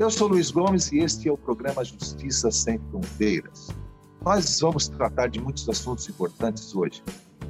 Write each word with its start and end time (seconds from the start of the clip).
Eu 0.00 0.10
sou 0.10 0.28
Luiz 0.28 0.50
Gomes 0.50 0.90
e 0.92 1.00
este 1.00 1.28
é 1.28 1.32
o 1.32 1.36
programa 1.36 1.84
Justiça 1.84 2.50
Sem 2.50 2.78
Fronteiras. 2.88 3.68
Nós 4.24 4.58
vamos 4.58 4.88
tratar 4.88 5.28
de 5.28 5.38
muitos 5.38 5.68
assuntos 5.68 6.08
importantes 6.08 6.74
hoje, 6.74 7.04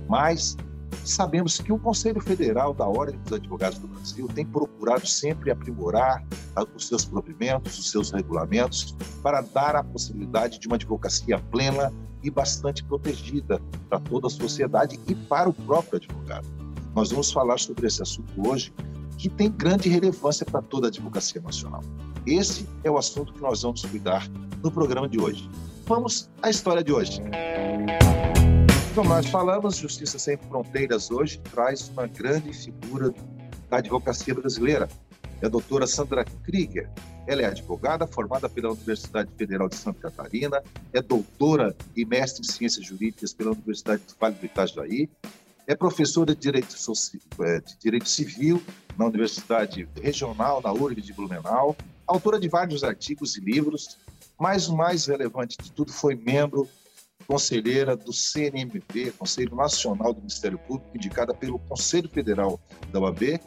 mas 0.09 0.57
sabemos 1.05 1.59
que 1.61 1.73
o 1.73 1.79
Conselho 1.79 2.21
Federal 2.21 2.75
da 2.75 2.89
Ordem 2.89 3.21
dos 3.21 3.35
Advogados 3.35 3.79
do 3.79 3.87
Brasil 3.87 4.27
tem 4.35 4.45
procurado 4.45 5.07
sempre 5.07 5.53
aprimorar 5.53 6.27
os 6.75 6.89
seus 6.89 7.05
provimentos, 7.05 7.79
os 7.79 7.89
seus 7.89 8.11
regulamentos, 8.11 8.97
para 9.23 9.43
dar 9.43 9.77
a 9.77 9.85
possibilidade 9.85 10.59
de 10.59 10.67
uma 10.67 10.75
advocacia 10.75 11.39
plena 11.53 11.93
e 12.21 12.31
bastante 12.33 12.83
protegida 12.83 13.63
para 13.89 14.01
toda 14.01 14.27
a 14.27 14.31
sociedade 14.31 14.99
e 15.07 15.15
para 15.15 15.49
o 15.49 15.53
próprio 15.53 15.99
advogado. 15.99 16.49
Nós 16.97 17.13
vamos 17.13 17.31
falar 17.31 17.61
sobre 17.61 17.87
esse 17.87 18.03
assunto 18.03 18.33
hoje, 18.45 18.75
que 19.21 19.29
tem 19.29 19.51
grande 19.51 19.87
relevância 19.91 20.47
para 20.47 20.63
toda 20.63 20.87
a 20.87 20.89
advocacia 20.89 21.43
nacional. 21.43 21.83
Esse 22.27 22.67
é 22.83 22.91
o 22.91 22.97
assunto 22.97 23.35
que 23.35 23.43
nós 23.43 23.61
vamos 23.61 23.85
cuidar 23.85 24.27
no 24.63 24.73
programa 24.73 25.07
de 25.07 25.21
hoje. 25.21 25.49
Vamos 25.85 26.31
à 26.41 26.49
história 26.49 26.83
de 26.83 26.91
hoje. 26.91 27.21
Como 28.95 29.11
nós 29.11 29.27
falamos, 29.27 29.77
Justiça 29.77 30.19
Sem 30.19 30.39
Fronteiras 30.39 31.11
hoje 31.11 31.39
traz 31.53 31.91
uma 31.91 32.07
grande 32.07 32.51
figura 32.55 33.13
da 33.69 33.77
advocacia 33.77 34.35
brasileira. 34.35 34.89
É 35.43 35.47
a 35.47 35.49
doutora 35.51 35.87
Sandra 35.87 36.25
Krieger. 36.43 36.91
Ela 37.27 37.43
é 37.43 37.45
advogada 37.45 38.07
formada 38.07 38.49
pela 38.49 38.73
Universidade 38.73 39.31
Federal 39.37 39.69
de 39.69 39.77
Santa 39.77 40.11
Catarina, 40.11 40.63
é 40.95 41.03
doutora 41.03 41.77
e 41.95 42.07
mestre 42.07 42.41
em 42.41 42.51
Ciências 42.51 42.87
Jurídicas 42.87 43.35
pela 43.35 43.53
Universidade 43.53 44.03
do 44.03 44.15
Vale 44.19 44.35
do 44.37 44.47
Itajaí, 44.47 45.11
é 45.67 45.75
professora 45.75 46.35
de 46.35 46.41
Direito, 46.41 46.75
é, 47.43 47.61
de 47.61 47.79
Direito 47.79 48.09
Civil 48.09 48.63
na 48.99 49.07
Universidade 49.07 49.89
Regional, 50.01 50.61
na 50.63 50.73
URB 50.73 51.01
de 51.01 51.13
Blumenau, 51.13 51.77
autora 52.07 52.39
de 52.39 52.49
vários 52.49 52.83
artigos 52.85 53.37
e 53.37 53.41
livros, 53.41 53.99
mas 54.39 54.69
o 54.69 54.77
mais 54.77 55.07
relevante 55.07 55.57
de 55.61 55.71
tudo 55.73 55.93
foi 55.93 56.15
membro 56.15 56.69
conselheira 57.27 57.97
do 57.97 58.13
CNMP, 58.13 59.13
Conselho 59.13 59.55
Nacional 59.55 60.13
do 60.13 60.21
Ministério 60.21 60.59
Público, 60.59 60.91
indicada 60.97 61.33
pelo 61.33 61.59
Conselho 61.61 62.09
Federal 62.09 62.61
da 62.91 62.99
OAB, 62.99 63.41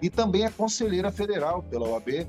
e 0.00 0.10
também 0.10 0.44
é 0.44 0.50
conselheira 0.50 1.12
federal 1.12 1.62
pela 1.62 1.88
OAB, 1.88 2.26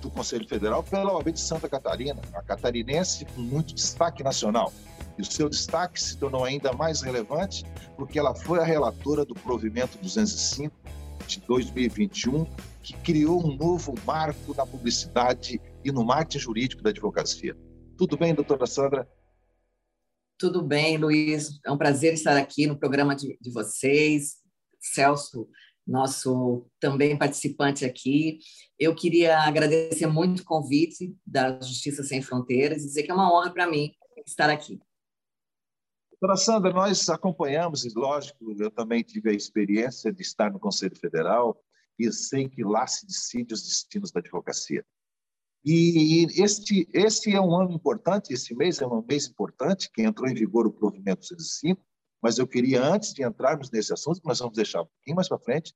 do 0.00 0.10
Conselho 0.10 0.48
Federal, 0.48 0.82
pela 0.82 1.12
OAB 1.12 1.32
de 1.32 1.40
Santa 1.40 1.68
Catarina, 1.68 2.20
a 2.32 2.42
catarinense 2.42 3.24
com 3.26 3.40
muito 3.40 3.74
destaque 3.74 4.22
nacional. 4.22 4.72
E 5.18 5.22
o 5.22 5.24
seu 5.24 5.48
destaque 5.48 6.00
se 6.00 6.16
tornou 6.18 6.44
ainda 6.44 6.72
mais 6.72 7.00
relevante 7.00 7.64
porque 7.96 8.18
ela 8.18 8.34
foi 8.34 8.58
a 8.58 8.64
relatora 8.64 9.24
do 9.24 9.34
provimento 9.34 9.98
205 9.98 10.74
de 11.26 11.40
2021, 11.40 12.44
que 12.82 12.94
criou 12.98 13.44
um 13.44 13.56
novo 13.56 13.94
marco 14.04 14.54
na 14.54 14.64
publicidade 14.64 15.60
e 15.84 15.90
no 15.90 16.04
marketing 16.04 16.38
jurídico 16.38 16.82
da 16.82 16.90
advocacia. 16.90 17.56
Tudo 17.96 18.16
bem, 18.16 18.34
doutora 18.34 18.66
Sandra? 18.66 19.08
Tudo 20.38 20.62
bem, 20.62 20.98
Luiz. 20.98 21.58
É 21.64 21.72
um 21.72 21.78
prazer 21.78 22.12
estar 22.12 22.36
aqui 22.36 22.66
no 22.66 22.78
programa 22.78 23.16
de, 23.16 23.38
de 23.40 23.50
vocês. 23.50 24.36
Celso, 24.78 25.48
nosso 25.86 26.66
também 26.78 27.16
participante 27.16 27.84
aqui. 27.84 28.38
Eu 28.78 28.94
queria 28.94 29.38
agradecer 29.40 30.06
muito 30.06 30.40
o 30.40 30.44
convite 30.44 31.16
da 31.26 31.58
Justiça 31.60 32.02
Sem 32.02 32.20
Fronteiras 32.20 32.82
e 32.82 32.86
dizer 32.86 33.02
que 33.04 33.10
é 33.10 33.14
uma 33.14 33.32
honra 33.32 33.50
para 33.50 33.66
mim 33.66 33.92
estar 34.26 34.50
aqui. 34.50 34.78
Doutora 36.18 36.38
Sandra, 36.38 36.72
nós 36.72 37.10
acompanhamos, 37.10 37.84
e 37.84 37.92
lógico, 37.94 38.54
eu 38.58 38.70
também 38.70 39.02
tive 39.02 39.28
a 39.28 39.34
experiência 39.34 40.10
de 40.10 40.22
estar 40.22 40.50
no 40.50 40.58
Conselho 40.58 40.96
Federal 40.96 41.62
e 41.98 42.10
sei 42.10 42.48
que 42.48 42.64
lá 42.64 42.86
se 42.86 43.06
decide 43.06 43.52
os 43.52 43.62
destinos 43.62 44.10
da 44.10 44.20
advocacia. 44.20 44.84
E 45.62 46.26
este, 46.42 46.88
este 46.94 47.34
é 47.34 47.40
um 47.40 47.54
ano 47.54 47.72
importante, 47.72 48.32
esse 48.32 48.54
mês 48.54 48.80
é 48.80 48.86
um 48.86 49.04
mês 49.06 49.26
importante, 49.26 49.90
que 49.92 50.02
entrou 50.02 50.26
em 50.28 50.34
vigor 50.34 50.66
o 50.66 50.72
provimento 50.72 51.20
205, 51.20 51.82
mas 52.22 52.38
eu 52.38 52.46
queria, 52.46 52.82
antes 52.82 53.12
de 53.12 53.22
entrarmos 53.22 53.70
nesse 53.70 53.92
assunto, 53.92 54.20
que 54.20 54.28
nós 54.28 54.38
vamos 54.38 54.56
deixar 54.56 54.82
um 54.82 54.86
pouquinho 54.86 55.16
mais 55.16 55.28
para 55.28 55.38
frente, 55.38 55.74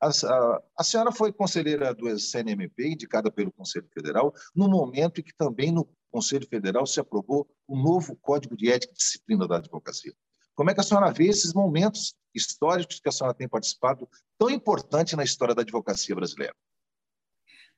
a, 0.00 0.08
a, 0.08 0.62
a, 0.78 0.84
senhora 0.84 1.12
foi 1.12 1.32
conselheira 1.32 1.94
do 1.94 2.18
CNMP, 2.18 2.88
indicada 2.88 3.30
pelo 3.30 3.52
Conselho 3.52 3.88
Federal, 3.94 4.34
no 4.54 4.68
momento 4.68 5.20
em 5.20 5.24
que 5.24 5.34
também 5.36 5.70
no 5.70 5.88
Conselho 6.10 6.46
Federal 6.48 6.86
se 6.86 7.00
aprovou 7.00 7.48
o 7.66 7.76
novo 7.76 8.16
Código 8.16 8.56
de 8.56 8.70
Ética 8.70 8.92
e 8.92 8.96
Disciplina 8.96 9.46
da 9.46 9.56
Advocacia. 9.56 10.12
Como 10.54 10.70
é 10.70 10.74
que 10.74 10.80
a 10.80 10.82
senhora 10.82 11.12
vê 11.12 11.26
esses 11.26 11.52
momentos 11.52 12.14
históricos 12.34 12.98
que 12.98 13.08
a 13.08 13.12
senhora 13.12 13.36
tem 13.36 13.48
participado, 13.48 14.08
tão 14.38 14.48
importante 14.50 15.14
na 15.14 15.24
história 15.24 15.54
da 15.54 15.62
advocacia 15.62 16.14
brasileira? 16.14 16.54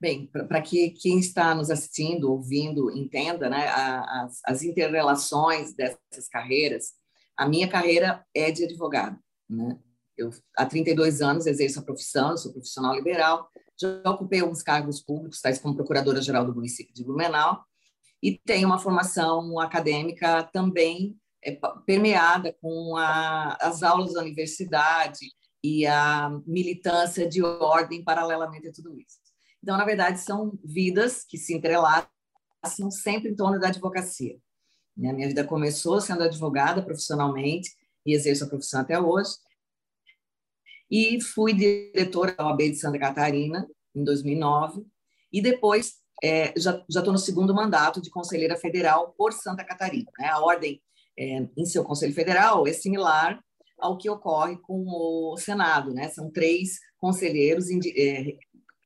Bem, 0.00 0.28
para 0.28 0.62
que 0.62 0.91
quem 0.91 1.19
está 1.19 1.55
nos 1.56 1.71
assistindo, 1.71 2.31
ouvindo, 2.31 2.88
entenda 2.97 3.50
né, 3.50 3.67
as, 3.69 4.41
as 4.44 4.62
interrelações 4.62 5.75
dessas 5.75 6.28
carreiras, 6.31 6.93
a 7.37 7.49
minha 7.49 7.69
carreira 7.69 8.25
é 8.33 8.53
de 8.53 8.65
advogado. 8.65 9.19
Né? 9.50 9.77
Eu, 10.17 10.31
há 10.56 10.65
32 10.65 11.21
anos, 11.21 11.47
exerço 11.47 11.81
a 11.81 11.83
profissão, 11.83 12.37
sou 12.37 12.53
profissional 12.53 12.94
liberal, 12.94 13.49
já 13.81 14.03
ocupei 14.11 14.41
alguns 14.41 14.62
cargos 14.62 15.00
públicos, 15.00 15.41
tais 15.41 15.59
como 15.59 15.75
Procuradora-Geral 15.75 16.44
do 16.44 16.55
município 16.55 16.94
de 16.94 17.05
Blumenau, 17.05 17.65
e 18.23 18.37
tenho 18.39 18.67
uma 18.67 18.79
formação 18.79 19.59
acadêmica 19.61 20.43
também 20.53 21.17
é, 21.45 21.59
permeada 21.87 22.56
com 22.61 22.97
a, 22.97 23.56
as 23.61 23.83
aulas 23.83 24.15
da 24.15 24.21
universidade 24.21 25.27
e 25.62 25.87
a 25.87 26.31
militância 26.47 27.29
de 27.29 27.43
ordem 27.43 28.03
paralelamente 28.03 28.69
a 28.69 28.73
tudo 28.73 28.99
isso. 28.99 29.19
Então, 29.62 29.77
na 29.77 29.84
verdade, 29.84 30.21
são 30.21 30.59
vidas 30.65 31.25
que 31.25 31.37
se 31.37 31.55
entrelaçam 31.55 32.09
sempre 32.91 33.31
em 33.31 33.37
torno 33.37 33.59
da 33.59 33.69
advocacia. 33.69 34.37
A 34.97 35.12
minha 35.12 35.29
vida 35.29 35.45
começou 35.45 36.00
sendo 36.00 36.25
advogada 36.25 36.83
profissionalmente 36.83 37.71
e 38.05 38.15
exerço 38.15 38.45
a 38.45 38.49
profissão 38.49 38.81
até 38.81 39.00
hoje. 39.00 39.31
E 40.91 41.21
fui 41.21 41.53
diretora 41.53 42.35
da 42.35 42.47
OAB 42.47 42.59
de 42.71 42.77
Santa 42.77 42.99
Catarina 42.99 43.69
em 43.95 44.03
2009 44.03 44.85
e 45.33 45.41
depois 45.41 45.99
é, 46.23 46.53
já 46.56 46.84
estou 46.89 47.12
no 47.12 47.19
segundo 47.19 47.55
mandato 47.55 48.01
de 48.01 48.11
conselheira 48.11 48.56
federal 48.56 49.15
por 49.17 49.33
Santa 49.33 49.65
Catarina. 49.65 50.11
Né? 50.19 50.27
A 50.27 50.41
ordem 50.41 50.81
é, 51.19 51.47
em 51.56 51.65
seu 51.65 51.84
conselho 51.84 52.15
federal 52.15 52.67
é 52.67 52.73
similar 52.73 53.43
ao 53.79 53.97
que 53.97 54.11
ocorre 54.11 54.56
com 54.59 54.84
o 54.87 55.37
Senado. 55.37 55.93
Né? 55.95 56.09
São 56.09 56.31
três 56.31 56.79
conselheiros 56.99 57.67
é, 57.71 58.37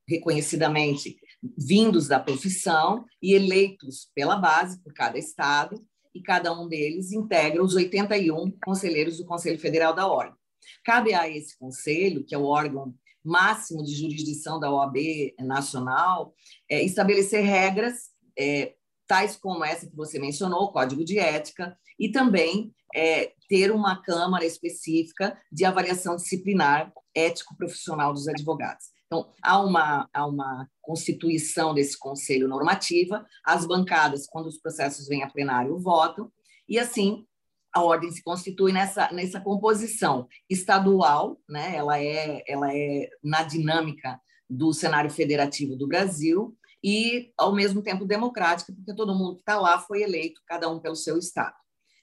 reconhecidamente 0.07 1.17
vindos 1.59 2.07
da 2.07 2.21
profissão 2.21 3.05
e 3.21 3.35
eleitos 3.35 4.11
pela 4.15 4.37
base 4.37 4.81
por 4.83 4.93
cada 4.95 5.19
estado, 5.19 5.85
e 6.15 6.21
cada 6.21 6.53
um 6.53 6.69
deles 6.69 7.11
integra 7.11 7.63
os 7.63 7.75
81 7.75 8.53
conselheiros 8.65 9.17
do 9.17 9.25
Conselho 9.25 9.59
Federal 9.59 9.95
da 9.95 10.07
Ordem. 10.07 10.37
Cabe 10.85 11.15
a 11.15 11.29
esse 11.29 11.59
conselho, 11.59 12.25
que 12.25 12.35
é 12.35 12.39
o 12.39 12.45
órgão 12.45 12.95
máximo 13.25 13.83
de 13.83 13.95
jurisdição 13.95 14.59
da 14.59 14.71
OAB 14.71 14.97
nacional, 15.41 16.35
é, 16.69 16.83
estabelecer 16.83 17.45
regras 17.45 18.11
é, 18.39 18.75
tais 19.07 19.37
como 19.37 19.65
essa 19.65 19.87
que 19.87 19.97
você 19.97 20.19
mencionou, 20.19 20.65
o 20.65 20.73
Código 20.73 21.05
de 21.05 21.19
Ética, 21.19 21.77
e 21.99 22.11
também 22.11 22.75
é, 22.95 23.33
ter 23.49 23.71
uma 23.71 24.01
Câmara 24.03 24.45
específica 24.45 25.39
de 25.51 25.65
avaliação 25.65 26.17
disciplinar 26.17 26.93
ético-profissional 27.15 28.13
dos 28.13 28.27
advogados. 28.29 28.87
Então, 29.07 29.31
há 29.43 29.61
uma, 29.61 30.09
há 30.13 30.27
uma 30.27 30.67
constituição 30.81 31.75
desse 31.75 31.99
conselho 31.99 32.49
normativa, 32.49 33.27
as 33.45 33.67
bancadas, 33.67 34.27
quando 34.27 34.47
os 34.47 34.59
processos 34.59 35.07
vêm 35.07 35.23
a 35.23 35.31
plenário, 35.31 35.79
votam, 35.79 36.33
e 36.67 36.79
assim 36.79 37.27
a 37.75 37.83
ordem 37.83 38.11
se 38.11 38.23
constitui 38.23 38.73
nessa, 38.73 39.11
nessa 39.13 39.41
composição 39.41 40.29
estadual, 40.49 41.39
né? 41.49 41.75
ela, 41.75 41.99
é, 41.99 42.43
ela 42.47 42.75
é 42.75 43.09
na 43.23 43.43
dinâmica 43.43 44.21
do 44.49 44.73
cenário 44.73 45.11
federativo 45.11 45.77
do 45.77 45.89
Brasil, 45.89 46.57
e, 46.85 47.33
ao 47.39 47.55
mesmo 47.55 47.81
tempo, 47.81 48.05
democrática, 48.05 48.73
porque 48.73 48.95
todo 48.95 49.15
mundo 49.15 49.37
que 49.37 49.43
está 49.43 49.59
lá 49.59 49.79
foi 49.79 50.03
eleito, 50.03 50.41
cada 50.47 50.69
um 50.69 50.81
pelo 50.81 50.97
seu 50.97 51.17
estado. 51.17 51.55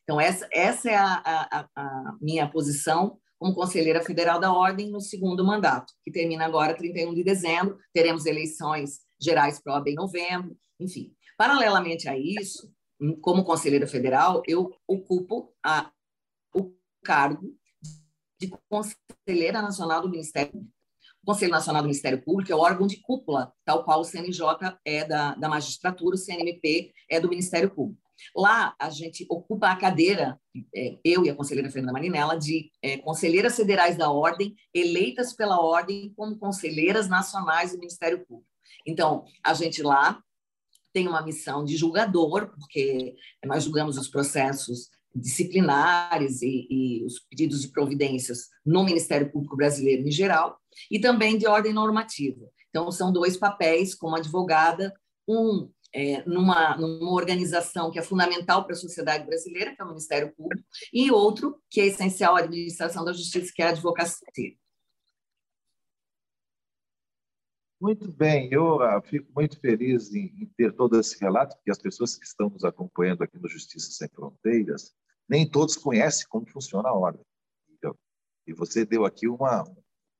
Então, 0.04 0.20
essa, 0.20 0.48
essa 0.52 0.90
é 0.90 0.96
a, 0.96 1.22
a, 1.26 1.70
a 1.76 2.18
minha 2.22 2.50
posição 2.50 3.20
como 3.38 3.54
conselheira 3.54 4.02
federal 4.02 4.40
da 4.40 4.52
Ordem 4.52 4.90
no 4.90 5.00
segundo 5.00 5.46
mandato, 5.46 5.94
que 6.04 6.12
termina 6.12 6.46
agora 6.46 6.76
31 6.76 7.14
de 7.14 7.24
dezembro. 7.24 7.78
Teremos 7.94 8.26
eleições 8.26 9.00
gerais 9.20 9.62
para 9.62 9.78
a 9.78 9.84
em 9.86 9.96
novembro, 9.96 10.58
enfim. 10.80 11.14
Paralelamente 11.38 12.10
a 12.10 12.18
isso, 12.18 12.70
como 13.22 13.44
conselheira 13.44 13.88
federal, 13.88 14.44
eu 14.48 14.76
ocupo 14.88 15.54
a, 15.64 15.92
o 16.54 16.74
cargo 17.04 17.56
de 18.40 18.52
conselheira 18.70 19.62
nacional 19.62 20.02
do 20.02 20.10
Ministério 20.10 20.52
Público. 20.52 20.74
O 21.22 21.26
Conselho 21.26 21.52
Nacional 21.52 21.82
do 21.82 21.88
Ministério 21.88 22.24
Público 22.24 22.52
é 22.52 22.56
o 22.56 22.60
órgão 22.60 22.88
de 22.88 22.98
cúpula, 23.02 23.54
tal 23.66 23.84
qual 23.84 24.00
o 24.00 24.06
CNJ 24.06 24.42
é 24.86 25.04
da, 25.04 25.36
da 25.36 25.50
magistratura, 25.50 26.16
o 26.16 26.18
CNMP 26.18 26.94
é 27.10 27.20
do 27.20 27.30
Ministério 27.30 27.70
Público. 27.70 28.02
Lá, 28.36 28.76
a 28.80 28.90
gente 28.90 29.26
ocupa 29.30 29.70
a 29.70 29.76
cadeira, 29.76 30.40
é, 30.76 30.98
eu 31.04 31.26
e 31.26 31.30
a 31.30 31.36
conselheira 31.36 31.70
Fernanda 31.70 31.94
Marinella, 31.94 32.38
de 32.38 32.72
é, 32.82 32.98
conselheiras 32.98 33.56
federais 33.56 33.98
da 33.98 34.10
Ordem, 34.10 34.56
eleitas 34.74 35.34
pela 35.34 35.62
Ordem 35.62 36.14
como 36.16 36.38
conselheiras 36.38 37.08
nacionais 37.08 37.72
do 37.72 37.80
Ministério 37.80 38.26
Público. 38.26 38.50
Então, 38.86 39.26
a 39.44 39.54
gente 39.54 39.84
lá 39.84 40.24
tem 40.94 41.08
uma 41.08 41.22
missão 41.22 41.64
de 41.64 41.78
julgador, 41.78 42.52
porque 42.58 43.16
nós 43.46 43.64
julgamos 43.64 43.98
os 43.98 44.08
processos 44.08 44.90
disciplinares 45.14 46.42
e, 46.42 46.68
e, 46.70 47.06
os 47.06 47.20
pedidos 47.20 47.62
de 47.62 47.70
providências 47.70 48.50
no 48.66 48.84
Ministério 48.84 49.32
Público 49.32 49.58
Brasileiro 49.58 50.08
em 50.08 50.12
geral, 50.12 50.58
e 50.90 51.00
também 51.00 51.38
de 51.38 51.48
ordem 51.48 51.74
normativa. 51.74 52.46
Então, 52.70 52.92
são 52.92 53.12
dois 53.12 53.36
papéis 53.36 53.96
como 53.96 54.16
advogada, 54.16 54.94
um 55.28 55.70
é, 55.94 56.24
numa, 56.28 56.78
numa 56.78 57.12
organização 57.12 57.90
que 57.90 57.98
é 57.98 58.04
fundamental 58.04 58.64
para 58.64 58.74
a 58.74 58.78
sociedade 58.78 59.26
brasileira, 59.26 59.76
que 59.76 59.82
é 59.82 59.86
o 59.86 59.88
Ministério 59.88 60.34
Público, 60.36 60.64
e 60.94 61.12
outro 61.12 61.60
que 61.70 61.82
é 61.82 61.88
essencial 61.88 62.36
à 62.36 62.40
administração 62.40 63.04
da 63.04 63.14
justiça, 63.14 63.52
que 63.54 63.62
é 63.62 63.68
a 63.68 63.70
advocacia. 63.70 64.28
Muito 67.82 68.12
bem, 68.12 68.52
eu 68.52 68.76
uh, 68.76 69.02
fico 69.02 69.32
muito 69.34 69.58
feliz 69.58 70.14
em, 70.14 70.26
em, 70.38 70.46
ter 70.58 70.74
todo 70.76 71.00
esse 71.00 71.18
relato, 71.18 71.56
porque 71.56 71.72
as 71.72 71.78
pessoas 71.78 72.18
que 72.18 72.26
estão 72.26 72.50
nos 72.50 72.66
acompanhando 72.66 73.24
aqui 73.24 73.40
no 73.40 73.48
Justiça 73.48 73.90
Sem 73.92 74.10
Fronteiras, 74.10 74.94
nem 75.30 75.50
todos 75.50 75.78
conhecem 75.78 76.28
como 76.28 76.46
funciona 76.46 76.90
a 76.90 76.94
ordem. 76.94 77.26
Então, 77.70 77.96
e 78.46 78.54
você 78.54 78.86
deu 78.86 79.06
aqui 79.06 79.30
uma, 79.30 79.64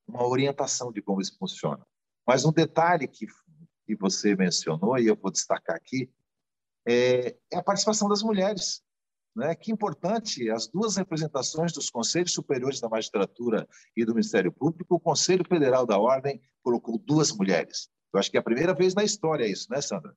uma 0.08 0.26
orientação 0.26 0.90
de 0.90 1.02
como 1.02 1.20
isso 1.20 1.38
funciona. 1.38 1.86
Mas 2.26 2.46
um 2.46 2.52
detalhe 2.52 3.10
que, 3.10 3.28
que 3.86 3.96
você 3.96 4.38
mencionou, 4.38 4.98
e 4.98 5.08
eu 5.08 5.16
vou 5.18 5.30
destacar 5.30 5.76
aqui, 5.76 6.10
é, 6.88 7.36
é 7.52 7.58
a 7.58 7.64
participação 7.64 8.08
das 8.08 8.24
mulheres. 8.24 8.82
Né? 9.36 9.56
Que 9.56 9.72
importante, 9.72 10.50
as 10.50 10.68
duas 10.68 10.98
representações 10.98 11.72
dos 11.72 11.90
Conselhos 11.90 12.34
Superiores 12.34 12.80
da 12.80 12.90
Magistratura 12.90 13.68
e 13.96 14.04
do 14.04 14.14
Ministério 14.14 14.52
Público, 14.52 14.96
o 14.96 15.00
Conselho 15.00 15.46
Federal 15.48 15.86
da 15.86 15.98
Ordem 15.98 16.42
colocou 16.62 16.98
duas 16.98 17.32
mulheres. 17.32 17.90
Eu 18.14 18.20
acho 18.20 18.30
que 18.30 18.38
é 18.38 18.40
a 18.40 18.44
primeira 18.44 18.74
vez 18.74 18.94
na 18.94 19.04
história 19.04 19.46
isso, 19.46 19.68
né, 19.70 19.82
Sandra? 19.82 20.16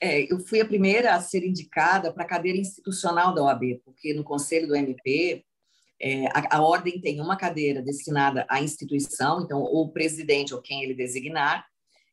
É, 0.00 0.30
eu 0.30 0.38
fui 0.40 0.60
a 0.60 0.66
primeira 0.66 1.14
a 1.14 1.20
ser 1.20 1.42
indicada 1.42 2.12
para 2.12 2.24
a 2.24 2.28
cadeira 2.28 2.58
institucional 2.58 3.34
da 3.34 3.42
OAB, 3.42 3.80
porque 3.82 4.12
no 4.12 4.22
Conselho 4.22 4.68
do 4.68 4.76
MP, 4.76 5.42
é, 6.00 6.26
a, 6.26 6.58
a, 6.58 6.62
ordem 6.62 7.00
tem 7.00 7.18
uma 7.18 7.36
cadeira 7.36 7.80
destinada 7.80 8.44
à 8.48 8.60
instituição, 8.60 9.40
então, 9.40 9.60
ou 9.60 9.86
o 9.86 9.92
presidente 9.92 10.54
ou 10.54 10.60
quem 10.60 10.82
ele 10.82 10.92
designar, 10.92 11.66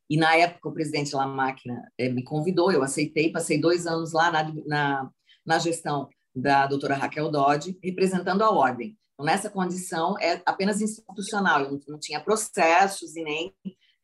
e 0.10 0.16
na 0.16 0.36
época 0.38 0.70
o 0.70 0.74
presidente 0.74 1.14
La 1.16 1.28
Máquina 1.28 1.82
é, 1.98 2.08
me 2.08 2.24
convidou, 2.24 2.72
eu 2.72 2.84
aceitei, 2.84 3.32
passei 3.32 3.60
dois 3.60 3.86
anos 3.86 4.14
lá 4.14 4.32
na, 4.32 4.54
na 4.66 5.12
na 5.46 5.60
gestão 5.60 6.10
da 6.36 6.66
doutora 6.68 6.96
Raquel 6.96 7.30
Dodge, 7.30 7.78
representando 7.84 8.42
a 8.44 8.52
ordem. 8.52 8.98
Então, 9.14 9.26
nessa 9.26 9.50
condição, 9.50 10.18
é 10.20 10.42
apenas 10.46 10.82
institucional, 10.82 11.62
eu 11.62 11.80
não, 11.88 12.00
tinha 12.00 12.20
processos 12.20 13.16
e 13.16 13.24
nem... 13.24 13.54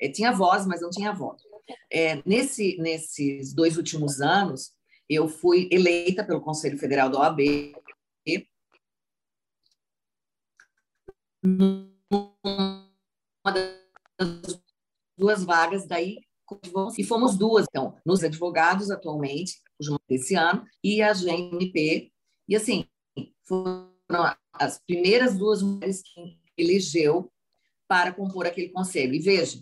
É, 0.02 0.10
tinha 0.10 0.32
voz, 0.32 0.66
mas 0.66 0.82
não 0.82 0.90
tinha 0.90 1.12
voto. 1.12 1.44
É, 1.92 2.22
nesse, 2.26 2.78
nesses 2.78 3.54
dois 3.54 3.76
últimos 3.76 4.22
anos, 4.22 4.72
eu 5.10 5.28
fui 5.28 5.68
eleita 5.72 6.24
pelo 6.24 6.40
Conselho 6.40 6.78
Federal 6.78 7.10
da 7.10 7.20
OAB 7.20 7.40
numa 11.44 11.90
das 14.18 14.62
duas 15.18 15.44
vagas 15.44 15.88
daí 15.88 16.20
e 16.98 17.04
fomos 17.04 17.38
duas, 17.38 17.66
então, 17.70 17.96
nos 18.06 18.24
advogados 18.24 18.90
atualmente, 18.90 19.62
desse 20.08 20.36
ano, 20.36 20.66
e 20.84 21.02
a 21.02 21.14
GNP. 21.14 22.12
E, 22.48 22.56
assim, 22.56 22.86
foram 23.44 23.90
as 24.54 24.80
primeiras 24.86 25.38
duas 25.38 25.62
mulheres 25.62 26.02
que 26.02 26.38
elegeu 26.58 27.32
para 27.88 28.14
compor 28.14 28.46
aquele 28.46 28.70
conselho. 28.70 29.14
E 29.14 29.20
veja, 29.20 29.60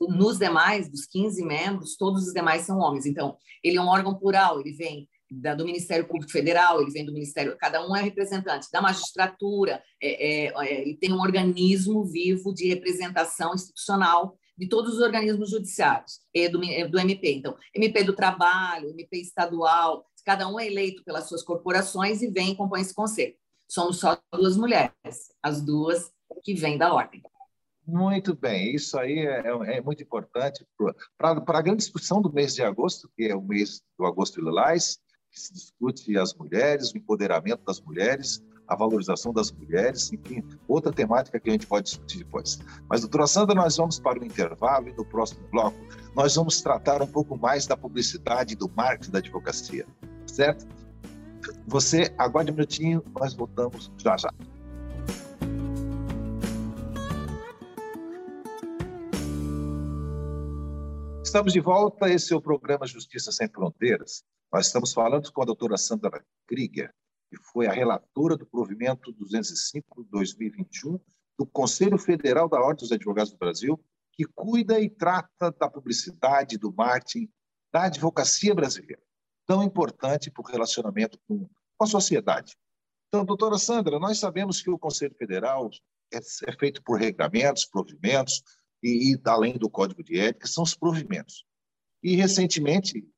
nos 0.00 0.38
demais, 0.38 0.88
dos 0.88 1.06
15 1.06 1.44
membros, 1.44 1.96
todos 1.96 2.26
os 2.26 2.32
demais 2.32 2.62
são 2.62 2.78
homens. 2.78 3.06
Então, 3.06 3.36
ele 3.62 3.76
é 3.76 3.80
um 3.80 3.88
órgão 3.88 4.14
plural, 4.14 4.60
ele 4.60 4.72
vem 4.72 5.08
da, 5.30 5.54
do 5.54 5.64
Ministério 5.64 6.06
Público 6.06 6.30
Federal, 6.30 6.80
ele 6.80 6.90
vem 6.90 7.04
do 7.04 7.12
Ministério, 7.12 7.56
cada 7.58 7.86
um 7.86 7.96
é 7.96 8.02
representante 8.02 8.68
da 8.70 8.82
magistratura, 8.82 9.82
é, 10.00 10.46
é, 10.46 10.52
é, 10.54 10.82
ele 10.82 10.96
tem 10.96 11.12
um 11.12 11.20
organismo 11.20 12.04
vivo 12.04 12.52
de 12.52 12.68
representação 12.68 13.54
institucional 13.54 14.36
de 14.56 14.68
todos 14.68 14.94
os 14.94 15.00
organismos 15.00 15.50
judiciários 15.50 16.20
do, 16.50 16.60
do 16.90 16.98
MP. 16.98 17.32
Então, 17.32 17.56
MP 17.74 18.04
do 18.04 18.14
Trabalho, 18.14 18.90
MP 18.90 19.18
estadual, 19.18 20.06
cada 20.24 20.48
um 20.48 20.58
é 20.58 20.66
eleito 20.66 21.02
pelas 21.04 21.28
suas 21.28 21.42
corporações 21.42 22.22
e 22.22 22.30
vem 22.30 22.52
e 22.52 22.56
compõe 22.56 22.80
esse 22.80 22.94
conselho. 22.94 23.34
Somos 23.68 23.98
só 23.98 24.18
duas 24.32 24.56
mulheres, 24.56 24.92
as 25.42 25.62
duas 25.62 26.10
que 26.42 26.54
vêm 26.54 26.78
da 26.78 26.92
ordem. 26.92 27.22
Muito 27.86 28.34
bem, 28.34 28.74
isso 28.74 28.96
aí 28.96 29.18
é, 29.18 29.40
é, 29.40 29.76
é 29.78 29.80
muito 29.80 30.02
importante 30.02 30.64
para 31.18 31.30
a 31.30 31.62
grande 31.62 31.78
discussão 31.78 32.22
do 32.22 32.32
mês 32.32 32.54
de 32.54 32.62
agosto, 32.62 33.10
que 33.16 33.24
é 33.24 33.34
o 33.34 33.42
mês 33.42 33.82
do 33.98 34.06
Agosto 34.06 34.40
Lilás, 34.40 35.00
que 35.30 35.40
se 35.40 35.52
discute 35.52 36.16
as 36.16 36.32
mulheres, 36.34 36.92
o 36.92 36.98
empoderamento 36.98 37.64
das 37.64 37.80
mulheres, 37.80 38.40
a 38.68 38.76
valorização 38.76 39.32
das 39.32 39.50
mulheres, 39.52 40.12
enfim, 40.12 40.42
outra 40.66 40.92
temática 40.92 41.38
que 41.38 41.48
a 41.48 41.52
gente 41.52 41.66
pode 41.66 41.86
discutir 41.86 42.18
depois. 42.18 42.58
Mas, 42.88 43.00
doutora 43.00 43.26
Sandra, 43.26 43.54
nós 43.54 43.76
vamos 43.76 43.98
para 43.98 44.20
o 44.20 44.24
intervalo 44.24 44.88
e 44.88 44.92
no 44.92 45.04
próximo 45.04 45.46
bloco 45.48 45.76
nós 46.14 46.34
vamos 46.34 46.60
tratar 46.60 47.02
um 47.02 47.06
pouco 47.06 47.36
mais 47.36 47.66
da 47.66 47.76
publicidade, 47.76 48.54
do 48.54 48.70
marketing 48.74 49.10
da 49.10 49.18
advocacia, 49.18 49.86
certo? 50.26 50.66
Você 51.66 52.14
aguarde 52.18 52.50
um 52.50 52.54
minutinho, 52.54 53.02
nós 53.14 53.34
voltamos 53.34 53.90
já 53.98 54.16
já. 54.16 54.32
Estamos 61.24 61.54
de 61.54 61.60
volta, 61.60 62.10
esse 62.10 62.32
é 62.32 62.36
o 62.36 62.42
programa 62.42 62.86
Justiça 62.86 63.32
Sem 63.32 63.48
Fronteiras. 63.48 64.22
Nós 64.52 64.66
estamos 64.66 64.92
falando 64.92 65.32
com 65.32 65.40
a 65.40 65.46
doutora 65.46 65.78
Sandra 65.78 66.22
Krieger, 66.46 66.92
que 67.32 67.42
foi 67.50 67.66
a 67.66 67.72
relatora 67.72 68.36
do 68.36 68.44
provimento 68.44 69.10
205-2021 69.14 71.00
do 71.38 71.46
Conselho 71.46 71.96
Federal 71.96 72.46
da 72.46 72.60
Ordem 72.60 72.82
dos 72.82 72.92
Advogados 72.92 73.32
do 73.32 73.38
Brasil, 73.38 73.82
que 74.12 74.26
cuida 74.26 74.78
e 74.78 74.90
trata 74.90 75.50
da 75.50 75.66
publicidade, 75.66 76.58
do 76.58 76.70
marketing, 76.70 77.26
da 77.72 77.84
advocacia 77.84 78.54
brasileira, 78.54 79.02
tão 79.46 79.62
importante 79.62 80.30
para 80.30 80.42
o 80.42 80.46
relacionamento 80.46 81.18
com 81.26 81.48
a 81.80 81.86
sociedade. 81.86 82.54
Então, 83.08 83.24
doutora 83.24 83.56
Sandra, 83.56 83.98
nós 83.98 84.18
sabemos 84.18 84.60
que 84.60 84.68
o 84.68 84.78
Conselho 84.78 85.14
Federal 85.14 85.70
é, 86.12 86.18
é 86.18 86.52
feito 86.52 86.82
por 86.82 86.98
regramentos, 86.98 87.64
provimentos, 87.64 88.42
e, 88.82 89.14
e, 89.14 89.20
além 89.24 89.56
do 89.56 89.70
Código 89.70 90.02
de 90.02 90.18
Ética, 90.18 90.46
são 90.46 90.64
os 90.64 90.74
provimentos. 90.74 91.46
E, 92.02 92.14
recentemente, 92.14 93.08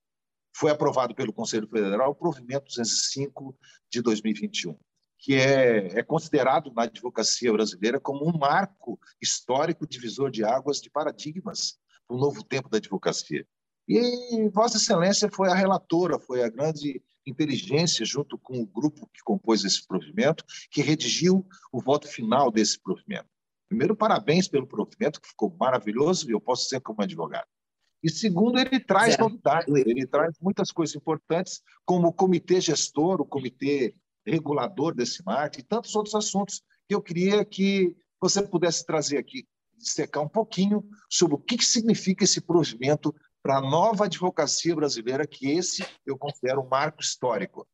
foi 0.54 0.70
aprovado 0.70 1.14
pelo 1.14 1.32
Conselho 1.32 1.68
Federal 1.68 2.12
o 2.12 2.14
provimento 2.14 2.66
205 2.66 3.56
de 3.90 4.00
2021, 4.00 4.76
que 5.18 5.34
é, 5.34 5.98
é 5.98 6.02
considerado 6.02 6.72
na 6.72 6.84
advocacia 6.84 7.52
brasileira 7.52 7.98
como 7.98 8.28
um 8.28 8.38
marco 8.38 8.98
histórico 9.20 9.86
divisor 9.86 10.30
de 10.30 10.44
águas 10.44 10.80
de 10.80 10.88
paradigmas 10.88 11.76
para 12.06 12.16
o 12.16 12.20
novo 12.20 12.44
tempo 12.44 12.68
da 12.68 12.78
advocacia. 12.78 13.46
E 13.88 14.48
Vossa 14.50 14.76
Excelência 14.76 15.28
foi 15.30 15.50
a 15.50 15.54
relatora, 15.54 16.18
foi 16.18 16.42
a 16.42 16.48
grande 16.48 17.02
inteligência, 17.26 18.04
junto 18.04 18.38
com 18.38 18.60
o 18.60 18.66
grupo 18.66 19.08
que 19.12 19.22
compôs 19.22 19.64
esse 19.64 19.86
provimento, 19.86 20.44
que 20.70 20.82
redigiu 20.82 21.46
o 21.72 21.80
voto 21.80 22.06
final 22.06 22.50
desse 22.50 22.78
provimento. 22.78 23.28
Primeiro, 23.68 23.96
parabéns 23.96 24.46
pelo 24.46 24.66
provimento, 24.66 25.20
que 25.20 25.28
ficou 25.28 25.54
maravilhoso, 25.58 26.28
e 26.28 26.32
eu 26.32 26.40
posso 26.40 26.68
ser 26.68 26.80
como 26.80 27.02
advogado. 27.02 27.48
E 28.04 28.10
segundo, 28.10 28.58
ele 28.58 28.78
traz 28.78 29.16
novidades, 29.16 29.74
ele 29.74 30.06
traz 30.06 30.36
muitas 30.38 30.70
coisas 30.70 30.94
importantes, 30.94 31.62
como 31.86 32.08
o 32.08 32.12
comitê 32.12 32.60
gestor, 32.60 33.18
o 33.22 33.24
comitê 33.24 33.96
regulador 34.26 34.94
desse 34.94 35.24
marketing 35.24 35.64
e 35.64 35.66
tantos 35.66 35.96
outros 35.96 36.14
assuntos 36.14 36.62
que 36.86 36.94
eu 36.94 37.00
queria 37.00 37.42
que 37.46 37.96
você 38.20 38.42
pudesse 38.42 38.84
trazer 38.84 39.16
aqui, 39.16 39.46
secar 39.78 40.20
um 40.20 40.28
pouquinho 40.28 40.84
sobre 41.08 41.36
o 41.36 41.38
que, 41.38 41.56
que 41.56 41.64
significa 41.64 42.24
esse 42.24 42.42
provimento 42.42 43.14
para 43.42 43.56
a 43.56 43.62
nova 43.62 44.04
advocacia 44.04 44.76
brasileira, 44.76 45.26
que 45.26 45.50
esse 45.50 45.82
eu 46.04 46.18
considero 46.18 46.60
um 46.60 46.68
marco 46.68 47.00
histórico. 47.00 47.66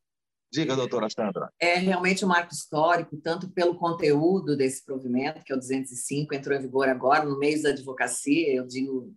Diga, 0.52 0.76
doutora 0.76 1.08
Sandra. 1.10 1.52
É 1.60 1.74
realmente 1.74 2.24
um 2.24 2.28
marco 2.28 2.52
histórico, 2.52 3.16
tanto 3.16 3.50
pelo 3.50 3.74
conteúdo 3.74 4.56
desse 4.56 4.84
provimento, 4.84 5.42
que 5.42 5.52
é 5.52 5.56
o 5.56 5.58
205, 5.58 6.32
entrou 6.32 6.56
em 6.56 6.62
vigor 6.62 6.88
agora, 6.88 7.24
no 7.24 7.36
mês 7.36 7.62
da 7.62 7.70
advocacia, 7.70 8.54
eu 8.54 8.64
digo 8.64 9.12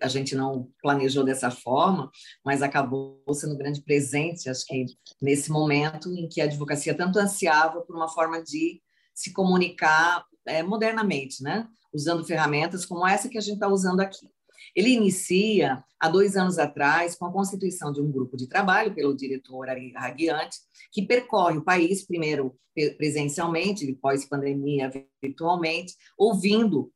a 0.00 0.08
gente 0.08 0.34
não 0.34 0.68
planejou 0.82 1.24
dessa 1.24 1.50
forma, 1.50 2.10
mas 2.44 2.62
acabou 2.62 3.22
sendo 3.32 3.54
um 3.54 3.58
grande 3.58 3.82
presente, 3.82 4.48
acho 4.48 4.64
que 4.66 4.86
nesse 5.20 5.50
momento 5.50 6.10
em 6.12 6.28
que 6.28 6.40
a 6.40 6.44
advocacia 6.44 6.94
tanto 6.94 7.18
ansiava 7.18 7.82
por 7.82 7.94
uma 7.94 8.08
forma 8.08 8.42
de 8.42 8.80
se 9.14 9.32
comunicar 9.32 10.24
é, 10.46 10.62
modernamente, 10.62 11.42
né? 11.42 11.68
usando 11.92 12.24
ferramentas 12.24 12.84
como 12.84 13.06
essa 13.06 13.28
que 13.28 13.38
a 13.38 13.40
gente 13.40 13.54
está 13.54 13.68
usando 13.68 14.00
aqui. 14.00 14.28
Ele 14.74 14.90
inicia 14.90 15.84
há 16.00 16.08
dois 16.08 16.36
anos 16.36 16.58
atrás 16.58 17.14
com 17.14 17.26
a 17.26 17.32
constituição 17.32 17.92
de 17.92 18.00
um 18.00 18.10
grupo 18.10 18.36
de 18.36 18.48
trabalho 18.48 18.94
pelo 18.94 19.14
diretor 19.14 19.68
Ari 19.68 19.92
Raguiante, 19.92 20.58
que 20.90 21.06
percorre 21.06 21.58
o 21.58 21.64
país, 21.64 22.04
primeiro 22.04 22.56
presencialmente, 22.96 23.86
depois 23.86 24.28
pandemia 24.28 24.90
virtualmente, 25.22 25.94
ouvindo 26.18 26.90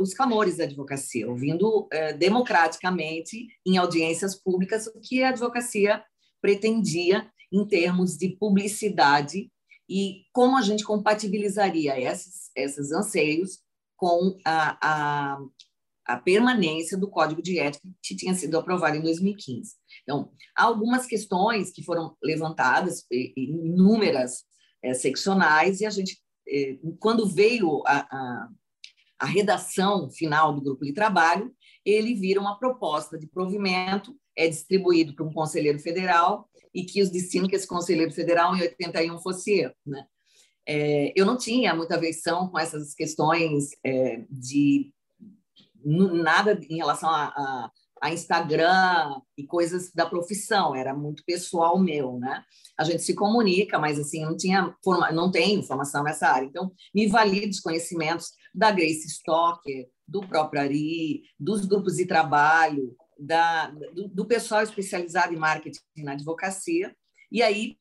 os 0.00 0.14
clamores 0.14 0.56
da 0.56 0.64
advocacia, 0.64 1.28
ouvindo 1.28 1.88
eh, 1.92 2.12
democraticamente 2.12 3.48
em 3.66 3.76
audiências 3.76 4.34
públicas 4.34 4.86
o 4.86 5.00
que 5.00 5.22
a 5.22 5.30
advocacia 5.30 6.02
pretendia 6.40 7.30
em 7.52 7.66
termos 7.66 8.16
de 8.16 8.36
publicidade 8.36 9.50
e 9.88 10.26
como 10.32 10.56
a 10.56 10.62
gente 10.62 10.84
compatibilizaria 10.84 11.98
esses, 11.98 12.50
esses 12.54 12.92
anseios 12.92 13.60
com 13.96 14.38
a, 14.44 14.78
a, 14.80 15.38
a 16.06 16.16
permanência 16.18 16.96
do 16.96 17.10
Código 17.10 17.42
de 17.42 17.58
Ética 17.58 17.88
que 18.02 18.14
tinha 18.14 18.34
sido 18.34 18.58
aprovado 18.58 18.96
em 18.96 19.02
2015. 19.02 19.74
Então, 20.02 20.30
há 20.56 20.64
algumas 20.64 21.06
questões 21.06 21.72
que 21.72 21.82
foram 21.82 22.16
levantadas, 22.22 23.04
inúmeras 23.10 24.44
é, 24.82 24.94
seccionais, 24.94 25.80
e 25.80 25.86
a 25.86 25.90
gente, 25.90 26.18
é, 26.48 26.78
quando 27.00 27.26
veio 27.26 27.82
a, 27.86 28.06
a, 28.10 28.48
a 29.18 29.26
redação 29.26 30.10
final 30.10 30.54
do 30.54 30.60
grupo 30.60 30.84
de 30.84 30.92
trabalho, 30.92 31.52
ele 31.84 32.14
vira 32.14 32.40
uma 32.40 32.58
proposta 32.58 33.18
de 33.18 33.26
provimento, 33.26 34.14
é 34.36 34.46
distribuído 34.46 35.14
para 35.14 35.24
um 35.24 35.32
conselheiro 35.32 35.78
federal 35.78 36.48
e 36.74 36.84
que 36.84 37.02
os 37.02 37.10
destino 37.10 37.48
que 37.48 37.56
esse 37.56 37.66
conselheiro 37.66 38.12
federal 38.12 38.54
em 38.54 38.60
81 38.60 39.18
fosse 39.20 39.58
eu. 39.58 39.72
Né? 39.84 40.04
É, 40.66 41.12
eu 41.16 41.24
não 41.26 41.36
tinha 41.36 41.74
muita 41.74 41.96
aversão 41.96 42.48
com 42.48 42.58
essas 42.58 42.94
questões 42.94 43.70
é, 43.84 44.22
de 44.30 44.92
nada 45.84 46.58
em 46.68 46.76
relação 46.76 47.08
a, 47.08 47.24
a, 47.24 47.70
a, 48.02 48.12
Instagram 48.12 49.20
e 49.36 49.46
coisas 49.46 49.90
da 49.94 50.04
profissão, 50.04 50.74
era 50.74 50.94
muito 50.94 51.24
pessoal 51.24 51.78
meu, 51.78 52.18
né? 52.18 52.42
A 52.76 52.84
gente 52.84 53.02
se 53.02 53.14
comunica, 53.14 53.78
mas 53.78 53.98
assim, 53.98 54.24
não 54.24 54.36
tinha 54.36 54.74
não 55.12 55.30
tenho 55.30 55.62
formação 55.62 56.02
nessa 56.02 56.28
área. 56.28 56.46
Então, 56.46 56.70
me 56.94 57.06
valido 57.06 57.50
os 57.50 57.60
conhecimentos 57.60 58.32
da 58.58 58.72
Grace 58.72 59.06
Stocker, 59.06 59.88
do 60.06 60.20
próprio 60.20 60.60
Ari, 60.60 61.22
dos 61.38 61.64
grupos 61.64 61.96
de 61.96 62.06
trabalho, 62.06 62.96
da, 63.16 63.68
do, 63.68 64.08
do 64.08 64.26
pessoal 64.26 64.62
especializado 64.62 65.32
em 65.32 65.36
marketing 65.36 65.78
na 65.98 66.12
advocacia. 66.12 66.92
E 67.30 67.40
aí, 67.40 67.76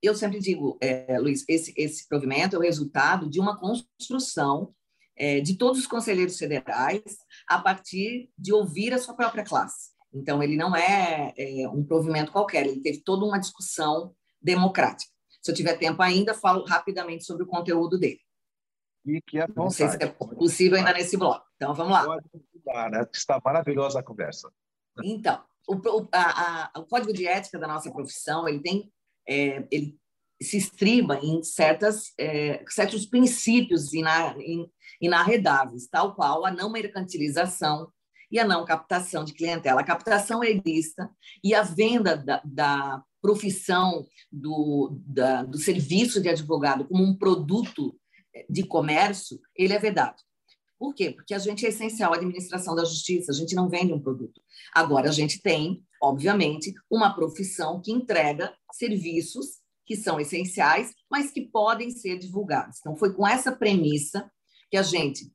eu 0.00 0.14
sempre 0.14 0.38
digo, 0.38 0.78
é, 0.80 1.18
Luiz, 1.18 1.44
esse, 1.48 1.74
esse 1.76 2.08
provimento 2.08 2.54
é 2.54 2.58
o 2.60 2.62
resultado 2.62 3.28
de 3.28 3.40
uma 3.40 3.58
construção 3.58 4.72
é, 5.16 5.40
de 5.40 5.56
todos 5.56 5.80
os 5.80 5.86
conselheiros 5.86 6.38
federais 6.38 7.02
a 7.48 7.58
partir 7.58 8.30
de 8.38 8.52
ouvir 8.52 8.94
a 8.94 8.98
sua 8.98 9.16
própria 9.16 9.44
classe. 9.44 9.90
Então, 10.14 10.40
ele 10.40 10.56
não 10.56 10.76
é, 10.76 11.34
é 11.36 11.68
um 11.68 11.84
provimento 11.84 12.30
qualquer, 12.30 12.66
ele 12.66 12.80
teve 12.80 13.00
toda 13.00 13.24
uma 13.24 13.38
discussão 13.38 14.14
democrática. 14.40 15.12
Se 15.42 15.50
eu 15.50 15.54
tiver 15.56 15.76
tempo 15.76 16.00
ainda, 16.02 16.34
falo 16.34 16.64
rapidamente 16.64 17.24
sobre 17.24 17.42
o 17.42 17.48
conteúdo 17.48 17.98
dele. 17.98 18.20
E 19.04 19.20
que 19.22 19.38
é 19.38 19.46
Não 19.54 19.70
sei 19.70 19.88
se 19.88 19.96
é 20.02 20.06
possível 20.06 20.78
ainda 20.78 20.92
nesse 20.92 21.16
bloco. 21.16 21.44
Então, 21.56 21.74
vamos 21.74 21.92
lá. 21.92 22.04
Pode 22.04 22.24
né? 22.90 23.06
Está 23.12 23.40
maravilhosa 23.44 24.00
a 24.00 24.02
conversa. 24.02 24.50
Então, 25.02 25.42
o, 25.68 26.08
a, 26.12 26.70
a, 26.74 26.80
o 26.80 26.84
código 26.84 27.12
de 27.12 27.26
ética 27.26 27.58
da 27.58 27.66
nossa 27.66 27.90
profissão 27.90 28.48
ele 28.48 28.60
tem 28.60 28.92
é, 29.28 29.66
ele 29.70 29.98
se 30.42 30.56
estriba 30.56 31.18
em 31.22 31.42
certas, 31.42 32.12
é, 32.18 32.64
certos 32.68 33.04
princípios 33.04 33.92
ina, 33.92 34.34
in, 34.38 34.66
inarredáveis, 35.00 35.86
tal 35.86 36.14
qual 36.14 36.46
a 36.46 36.50
não 36.50 36.70
mercantilização 36.70 37.92
e 38.30 38.38
a 38.38 38.44
não 38.44 38.64
captação 38.64 39.22
de 39.22 39.34
clientela. 39.34 39.80
A 39.80 39.84
captação 39.84 40.42
é 40.42 40.50
ilícita 40.50 41.10
e 41.44 41.54
a 41.54 41.62
venda 41.62 42.16
da, 42.16 42.40
da 42.44 43.02
profissão 43.20 44.06
do, 44.32 44.98
da, 45.04 45.42
do 45.42 45.58
serviço 45.58 46.22
de 46.22 46.28
advogado 46.28 46.86
como 46.86 47.04
um 47.04 47.14
produto 47.14 47.94
de 48.48 48.64
comércio, 48.64 49.40
ele 49.56 49.72
é 49.72 49.78
vedado. 49.78 50.16
Por 50.78 50.94
quê? 50.94 51.10
Porque 51.10 51.34
a 51.34 51.38
gente 51.38 51.66
é 51.66 51.68
essencial 51.68 52.12
à 52.12 52.16
administração 52.16 52.74
da 52.74 52.84
justiça, 52.84 53.30
a 53.30 53.34
gente 53.34 53.54
não 53.54 53.68
vende 53.68 53.92
um 53.92 54.00
produto. 54.00 54.40
Agora, 54.74 55.10
a 55.10 55.12
gente 55.12 55.42
tem, 55.42 55.84
obviamente, 56.02 56.72
uma 56.90 57.14
profissão 57.14 57.82
que 57.82 57.92
entrega 57.92 58.54
serviços 58.72 59.60
que 59.84 59.96
são 59.96 60.18
essenciais, 60.18 60.92
mas 61.10 61.32
que 61.32 61.42
podem 61.42 61.90
ser 61.90 62.18
divulgados. 62.18 62.78
Então, 62.78 62.96
foi 62.96 63.12
com 63.12 63.26
essa 63.26 63.52
premissa 63.52 64.30
que 64.70 64.76
a 64.76 64.82
gente 64.82 65.30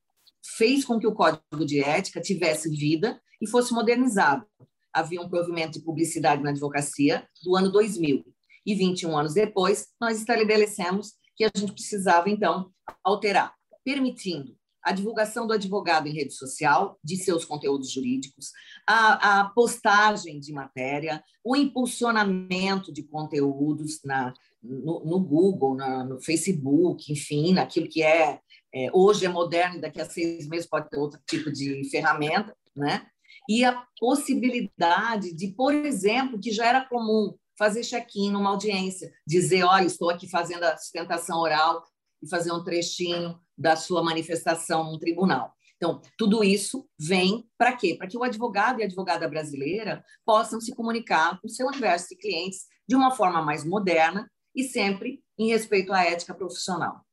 fez 0.57 0.85
com 0.85 0.97
que 0.97 1.05
o 1.05 1.13
Código 1.13 1.65
de 1.65 1.83
Ética 1.83 2.21
tivesse 2.21 2.69
vida 2.69 3.21
e 3.41 3.47
fosse 3.47 3.73
modernizado. 3.73 4.45
Havia 4.93 5.21
um 5.21 5.29
provimento 5.29 5.73
de 5.73 5.85
publicidade 5.85 6.41
na 6.41 6.51
advocacia 6.51 7.27
do 7.43 7.55
ano 7.55 7.71
2000. 7.71 8.25
E 8.65 8.73
21 8.73 9.17
anos 9.17 9.33
depois, 9.33 9.87
nós 10.01 10.17
estabelecemos 10.19 11.13
que 11.35 11.43
a 11.43 11.51
gente 11.55 11.73
precisava, 11.73 12.29
então, 12.29 12.71
alterar, 13.03 13.53
permitindo 13.83 14.55
a 14.85 14.91
divulgação 14.91 15.47
do 15.47 15.53
advogado 15.53 16.07
em 16.07 16.13
rede 16.13 16.31
social, 16.33 16.99
de 17.03 17.17
seus 17.17 17.43
conteúdos 17.43 17.91
jurídicos, 17.91 18.51
a, 18.87 19.39
a 19.39 19.45
postagem 19.49 20.39
de 20.39 20.53
matéria, 20.53 21.23
o 21.43 21.55
impulsionamento 21.55 22.93
de 22.93 23.01
conteúdos 23.01 23.99
na, 24.05 24.31
no, 24.61 25.03
no 25.03 25.19
Google, 25.19 25.73
na, 25.73 26.03
no 26.03 26.21
Facebook, 26.21 27.11
enfim, 27.11 27.53
naquilo 27.53 27.89
que 27.89 28.03
é, 28.03 28.39
é, 28.73 28.89
hoje 28.93 29.25
é 29.25 29.29
moderno 29.29 29.77
e 29.77 29.81
daqui 29.81 29.99
a 29.99 30.05
seis 30.05 30.47
meses 30.47 30.69
pode 30.69 30.87
ter 30.87 30.97
outro 30.97 31.19
tipo 31.27 31.51
de 31.51 31.89
ferramenta, 31.89 32.55
né? 32.75 33.07
E 33.49 33.65
a 33.65 33.83
possibilidade 33.99 35.33
de, 35.33 35.47
por 35.47 35.73
exemplo, 35.73 36.39
que 36.39 36.51
já 36.51 36.67
era 36.67 36.85
comum 36.85 37.35
fazer 37.57 37.81
check-in 37.81 38.31
numa 38.31 38.49
audiência, 38.49 39.11
dizer, 39.25 39.63
olha, 39.63 39.85
estou 39.85 40.09
aqui 40.09 40.29
fazendo 40.29 40.63
a 40.63 40.77
sustentação 40.77 41.39
oral 41.39 41.83
e 42.25 42.29
fazer 42.29 42.51
um 42.51 42.63
trechinho 42.63 43.39
da 43.55 43.75
sua 43.75 44.03
manifestação 44.03 44.91
no 44.91 44.99
tribunal. 44.99 45.53
Então, 45.77 46.01
tudo 46.17 46.43
isso 46.43 46.89
vem 46.99 47.47
para 47.57 47.75
quê? 47.75 47.95
Para 47.95 48.07
que 48.07 48.17
o 48.17 48.23
advogado 48.23 48.79
e 48.79 48.83
a 48.83 48.85
advogada 48.85 49.27
brasileira 49.27 50.03
possam 50.25 50.59
se 50.59 50.73
comunicar 50.73 51.39
com 51.39 51.47
seu 51.47 51.67
universo 51.67 52.09
de 52.09 52.15
clientes 52.15 52.65
de 52.87 52.95
uma 52.95 53.11
forma 53.11 53.41
mais 53.41 53.63
moderna 53.63 54.29
e 54.55 54.63
sempre 54.63 55.21
em 55.37 55.49
respeito 55.49 55.93
à 55.93 56.03
ética 56.03 56.33
profissional. 56.33 57.05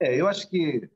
É, 0.00 0.14
eu 0.14 0.28
acho 0.28 0.48
que, 0.48 0.88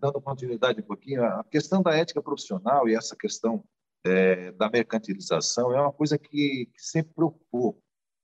dando 0.00 0.20
continuidade 0.20 0.80
um 0.80 0.86
pouquinho, 0.86 1.22
a 1.22 1.44
questão 1.44 1.82
da 1.82 1.94
ética 1.94 2.22
profissional 2.22 2.88
e 2.88 2.94
essa 2.94 3.16
questão 3.16 3.62
é, 4.04 4.52
da 4.52 4.70
mercantilização 4.70 5.74
é 5.74 5.80
uma 5.80 5.92
coisa 5.92 6.16
que, 6.16 6.66
que 6.72 6.80
sempre 6.80 7.12
preocupou 7.12 7.82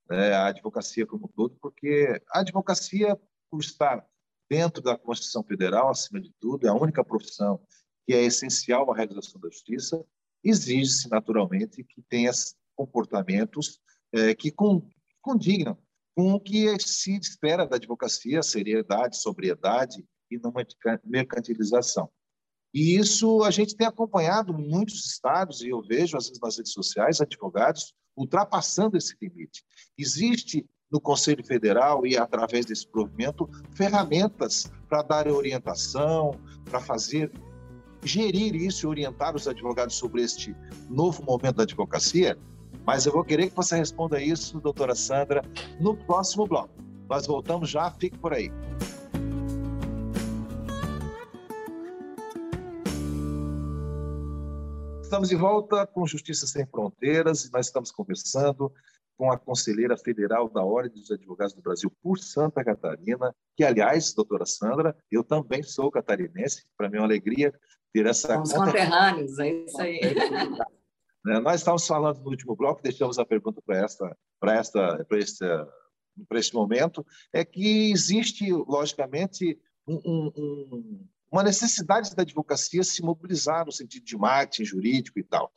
né, 0.09 0.33
a 0.33 0.47
advocacia 0.47 1.07
como 1.07 1.27
um 1.27 1.29
todo, 1.29 1.57
porque 1.61 2.21
a 2.31 2.41
advocacia, 2.41 3.19
por 3.51 3.61
estar 3.61 4.07
dentro 4.49 4.83
da 4.83 4.97
Constituição 4.97 5.43
Federal, 5.43 5.91
acima 5.91 6.21
de 6.21 6.33
tudo, 6.41 6.67
é 6.67 6.71
a 6.71 6.75
única 6.75 7.05
profissão 7.05 7.61
que 8.07 8.15
é 8.15 8.23
essencial 8.23 8.91
à 8.93 8.97
realização 8.97 9.41
da 9.41 9.49
justiça, 9.49 10.05
exige-se 10.43 11.09
naturalmente 11.09 11.83
que 11.83 12.03
tenha 12.03 12.31
comportamentos 12.77 13.81
é, 14.13 14.35
que 14.35 14.53
condignam 15.23 15.79
com 16.15 16.35
o 16.35 16.41
que 16.41 16.79
se 16.79 17.17
espera 17.17 17.67
da 17.67 17.77
advocacia, 17.77 18.43
seriedade, 18.43 19.21
sobriedade 19.21 20.05
e 20.31 20.39
não 20.39 20.53
mercantilização. 21.05 22.11
E 22.73 22.97
isso 22.97 23.43
a 23.43 23.51
gente 23.51 23.77
tem 23.77 23.87
acompanhado 23.87 24.53
muitos 24.53 25.07
estados, 25.07 25.63
e 25.63 25.69
eu 25.69 25.81
vejo 25.83 26.17
às 26.17 26.27
vezes 26.27 26.41
nas 26.41 26.57
redes 26.57 26.73
sociais 26.73 27.21
advogados 27.21 27.95
ultrapassando 28.17 28.97
esse 28.97 29.17
limite. 29.21 29.65
Existe 29.99 30.69
no 30.91 31.01
Conselho 31.01 31.45
Federal 31.45 32.07
e 32.07 32.17
através 32.17 32.67
desse 32.67 32.87
provimento 32.87 33.49
ferramentas 33.75 34.71
para 34.89 35.03
dar 35.03 35.29
orientação, 35.29 36.33
para 36.65 36.81
fazer 36.81 37.31
gerir 38.03 38.55
isso 38.55 38.87
e 38.87 38.89
orientar 38.89 39.35
os 39.35 39.49
advogados 39.49 39.97
sobre 39.97 40.23
este 40.23 40.55
novo 40.89 41.23
momento 41.25 41.57
da 41.57 41.63
advocacia. 41.63 42.39
Mas 42.87 43.07
eu 43.07 43.13
vou 43.13 43.25
querer 43.25 43.49
que 43.49 43.57
você 43.57 43.77
responda 43.77 44.23
isso, 44.23 44.61
doutora 44.61 44.95
Sandra, 44.95 45.43
no 45.81 45.97
próximo 45.97 46.47
bloco. 46.47 46.75
Nós 47.09 47.27
voltamos 47.27 47.71
já, 47.71 47.91
fique 47.91 48.19
por 48.19 48.35
aí. 48.35 48.53
Estamos 55.03 55.29
de 55.29 55.37
volta 55.37 55.87
com 55.87 56.05
Justiça 56.07 56.47
Sem 56.47 56.67
Fronteiras 56.67 57.45
e 57.45 57.53
nós 57.53 57.67
estamos 57.67 57.93
conversando 57.93 58.73
com 59.17 59.31
a 59.31 59.39
conselheira 59.39 59.97
federal 59.97 60.49
da 60.49 60.63
Ordem 60.63 61.01
dos 61.01 61.11
Advogados 61.11 61.55
do 61.55 61.63
Brasil 61.63 61.91
por 62.03 62.19
Santa 62.19 62.65
Catarina, 62.65 63.35
que, 63.57 63.65
aliás, 63.65 64.13
doutora 64.13 64.47
Sandra, 64.47 64.97
eu 65.11 65.23
também 65.23 65.63
sou 65.63 65.91
catarinense, 65.91 66.67
para 66.77 66.89
mim 66.89 66.97
é 66.97 67.01
uma 67.01 67.07
alegria 67.07 67.53
ter 67.93 68.07
essa... 68.07 68.29
Somos 68.35 68.53
conterrâneos, 68.53 69.39
é 69.39 69.51
isso 69.51 69.81
aí. 69.81 70.01
É, 71.27 71.41
nós 71.41 71.61
estávamos 71.61 71.87
falando 71.87 72.21
no 72.21 72.29
último 72.29 72.55
bloco, 72.55 72.83
deixamos 72.83 73.19
a 73.19 73.25
pergunta 73.25 73.59
para 73.65 73.79
esta, 73.79 74.15
para 74.39 74.57
esta, 74.57 75.05
para 75.07 75.19
este, 75.19 75.43
para 76.29 76.39
este 76.39 76.55
momento, 76.55 77.03
é 77.33 77.43
que 77.45 77.91
existe, 77.91 78.53
logicamente, 78.53 79.59
um, 79.87 80.31
um, 80.37 81.07
uma 81.33 81.43
necessidade 81.43 82.15
da 82.15 82.23
advocacia 82.23 82.85
se 82.85 83.03
mobilizar 83.03 83.65
no 83.65 83.73
sentido 83.73 84.05
de 84.05 84.17
marketing 84.19 84.65
jurídico 84.65 85.19
e 85.19 85.25
tal. 85.25 85.51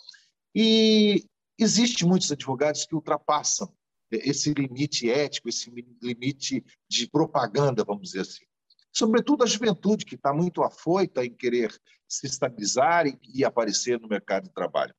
E 0.55 1.25
Existem 1.59 2.07
muitos 2.07 2.31
advogados 2.31 2.85
que 2.85 2.95
ultrapassam 2.95 3.73
esse 4.11 4.53
limite 4.53 5.09
ético, 5.09 5.49
esse 5.49 5.69
limite 6.01 6.63
de 6.89 7.09
propaganda, 7.09 7.83
vamos 7.83 8.03
dizer 8.03 8.21
assim. 8.21 8.45
sobretudo 8.93 9.43
a 9.43 9.47
juventude, 9.47 10.05
que 10.05 10.15
está 10.15 10.33
muito 10.33 10.63
afoita 10.63 11.25
em 11.25 11.33
querer 11.33 11.71
se 12.07 12.25
estabilizar 12.25 13.05
e, 13.05 13.19
e 13.33 13.43
aparecer 13.43 13.99
no 13.99 14.07
mercado 14.07 14.45
de 14.45 14.53
trabalho. 14.53 14.95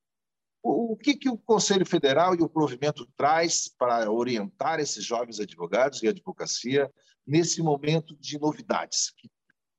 O, 0.62 0.92
o 0.92 0.96
que, 0.96 1.16
que 1.16 1.28
o 1.28 1.38
Conselho 1.38 1.86
Federal 1.86 2.34
e 2.34 2.42
o 2.42 2.48
provimento 2.48 3.06
traz 3.16 3.68
para 3.68 4.10
orientar 4.10 4.80
esses 4.80 5.04
jovens 5.04 5.40
advogados 5.40 6.02
e 6.02 6.08
advocacia 6.08 6.92
nesse 7.26 7.62
momento 7.62 8.16
de 8.16 8.38
novidades? 8.38 9.12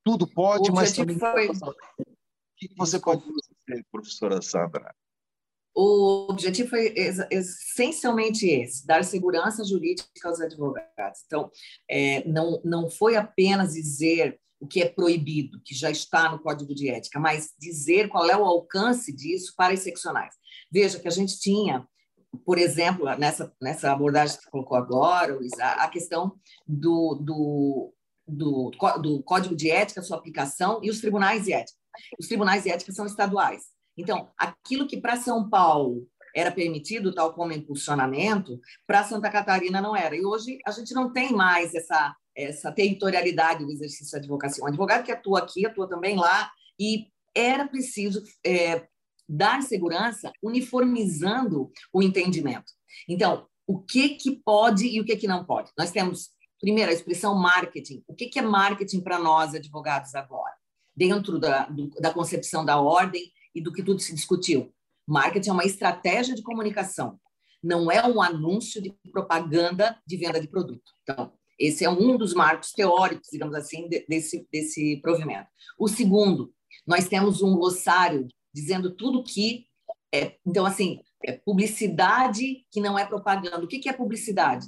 Tudo 0.04 0.28
pode, 0.28 0.72
mas 0.72 0.94
também... 0.94 1.20
Foi... 1.20 1.50
O 1.50 1.76
que 2.58 2.76
você 2.76 3.00
pode 3.00 3.24
dizer, 3.24 3.86
professora 3.92 4.42
Sandra? 4.42 4.94
O 5.82 6.30
objetivo 6.30 6.72
foi 6.72 6.94
essencialmente 7.32 8.46
esse, 8.46 8.86
dar 8.86 9.02
segurança 9.06 9.64
jurídica 9.64 10.10
aos 10.26 10.42
advogados. 10.42 11.22
Então, 11.26 11.50
é, 11.90 12.28
não, 12.28 12.62
não 12.66 12.90
foi 12.90 13.16
apenas 13.16 13.76
dizer 13.76 14.38
o 14.60 14.68
que 14.68 14.82
é 14.82 14.90
proibido, 14.90 15.62
que 15.64 15.74
já 15.74 15.90
está 15.90 16.30
no 16.30 16.40
Código 16.40 16.76
de 16.76 16.90
Ética, 16.90 17.18
mas 17.18 17.54
dizer 17.58 18.10
qual 18.10 18.30
é 18.30 18.36
o 18.36 18.44
alcance 18.44 19.16
disso 19.16 19.54
para 19.56 19.74
as 19.74 19.80
seccionais. 19.80 20.36
Veja 20.70 21.00
que 21.00 21.08
a 21.08 21.12
gente 21.12 21.40
tinha, 21.40 21.88
por 22.46 22.58
exemplo, 22.58 23.06
nessa, 23.16 23.50
nessa 23.62 23.90
abordagem 23.94 24.36
que 24.36 24.44
você 24.44 24.50
colocou 24.50 24.76
agora, 24.76 25.34
Luiz, 25.34 25.58
a, 25.62 25.86
a 25.86 25.88
questão 25.88 26.36
do, 26.68 27.16
do, 27.24 27.94
do, 28.28 28.72
do 29.02 29.24
Código 29.24 29.56
de 29.56 29.72
Ética, 29.72 30.02
sua 30.02 30.18
aplicação, 30.18 30.82
e 30.84 30.90
os 30.90 31.00
tribunais 31.00 31.46
de 31.46 31.54
ética. 31.54 31.80
Os 32.20 32.28
tribunais 32.28 32.64
de 32.64 32.70
ética 32.70 32.92
são 32.92 33.06
estaduais. 33.06 33.79
Então, 34.00 34.30
aquilo 34.38 34.88
que 34.88 34.96
para 34.96 35.18
São 35.18 35.50
Paulo 35.50 36.08
era 36.34 36.52
permitido, 36.52 37.14
tal 37.14 37.34
como 37.34 37.52
impulsionamento, 37.52 38.60
para 38.88 39.04
Santa 39.04 39.30
Catarina 39.30 39.82
não 39.82 39.94
era. 39.96 40.16
E 40.16 40.24
hoje 40.24 40.58
a 40.66 40.72
gente 40.72 40.94
não 40.94 41.12
tem 41.12 41.34
mais 41.34 41.76
essa, 41.76 42.16
essa 42.34 42.72
territorialidade 42.72 43.66
do 43.66 43.72
exercício 43.72 44.14
da 44.14 44.20
advocacia. 44.20 44.64
Um 44.64 44.68
advogado 44.68 45.04
que 45.04 45.12
atua 45.12 45.40
aqui, 45.40 45.66
atua 45.66 45.90
também 45.90 46.16
lá, 46.16 46.50
e 46.80 47.08
era 47.36 47.68
preciso 47.68 48.24
é, 48.46 48.88
dar 49.28 49.62
segurança 49.64 50.32
uniformizando 50.42 51.70
o 51.92 52.02
entendimento. 52.02 52.72
Então, 53.08 53.48
o 53.68 53.80
que, 53.80 54.10
que 54.10 54.32
pode 54.32 54.88
e 54.88 55.02
o 55.02 55.06
que, 55.06 55.18
que 55.18 55.28
não 55.28 55.44
pode? 55.44 55.72
Nós 55.78 55.92
temos, 55.92 56.30
primeiro, 56.62 56.90
a 56.90 56.94
expressão 56.94 57.36
marketing. 57.36 58.02
O 58.08 58.16
que, 58.16 58.28
que 58.28 58.40
é 58.40 58.42
marketing 58.42 59.02
para 59.02 59.20
nós, 59.20 59.54
advogados, 59.54 60.16
agora? 60.16 60.56
Dentro 60.96 61.38
da, 61.38 61.66
do, 61.66 61.90
da 62.02 62.14
concepção 62.14 62.64
da 62.64 62.80
ordem, 62.80 63.32
e 63.60 63.62
do 63.62 63.74
que 63.74 63.84
tudo 63.84 64.00
se 64.00 64.16
discutiu. 64.16 64.74
Marketing 65.06 65.50
é 65.50 65.54
uma 65.54 65.66
estratégia 65.66 66.34
de 66.34 66.42
comunicação, 66.42 67.20
não 67.62 67.92
é 67.92 68.06
um 68.08 68.22
anúncio 68.22 68.82
de 68.82 68.96
propaganda 69.12 70.02
de 70.08 70.16
venda 70.16 70.40
de 70.40 70.48
produto. 70.48 70.94
Então, 71.04 71.34
esse 71.60 71.84
é 71.84 71.90
um 71.90 72.18
dos 72.18 72.34
marcos 72.34 72.72
teóricos, 72.72 73.28
digamos 73.32 73.54
assim, 73.54 73.90
desse, 74.08 74.48
desse 74.50 74.98
provimento. 75.02 75.48
O 75.78 75.90
segundo, 75.90 76.54
nós 76.88 77.10
temos 77.10 77.42
um 77.42 77.54
glossário 77.56 78.28
dizendo 78.54 78.96
tudo 78.96 79.24
que. 79.24 79.66
É, 80.14 80.38
então, 80.46 80.66
assim, 80.66 81.02
é 81.26 81.34
publicidade 81.34 82.66
que 82.72 82.80
não 82.80 82.98
é 82.98 83.06
propaganda. 83.06 83.64
O 83.64 83.68
que, 83.68 83.80
que 83.80 83.90
é 83.90 83.94
publicidade? 83.94 84.68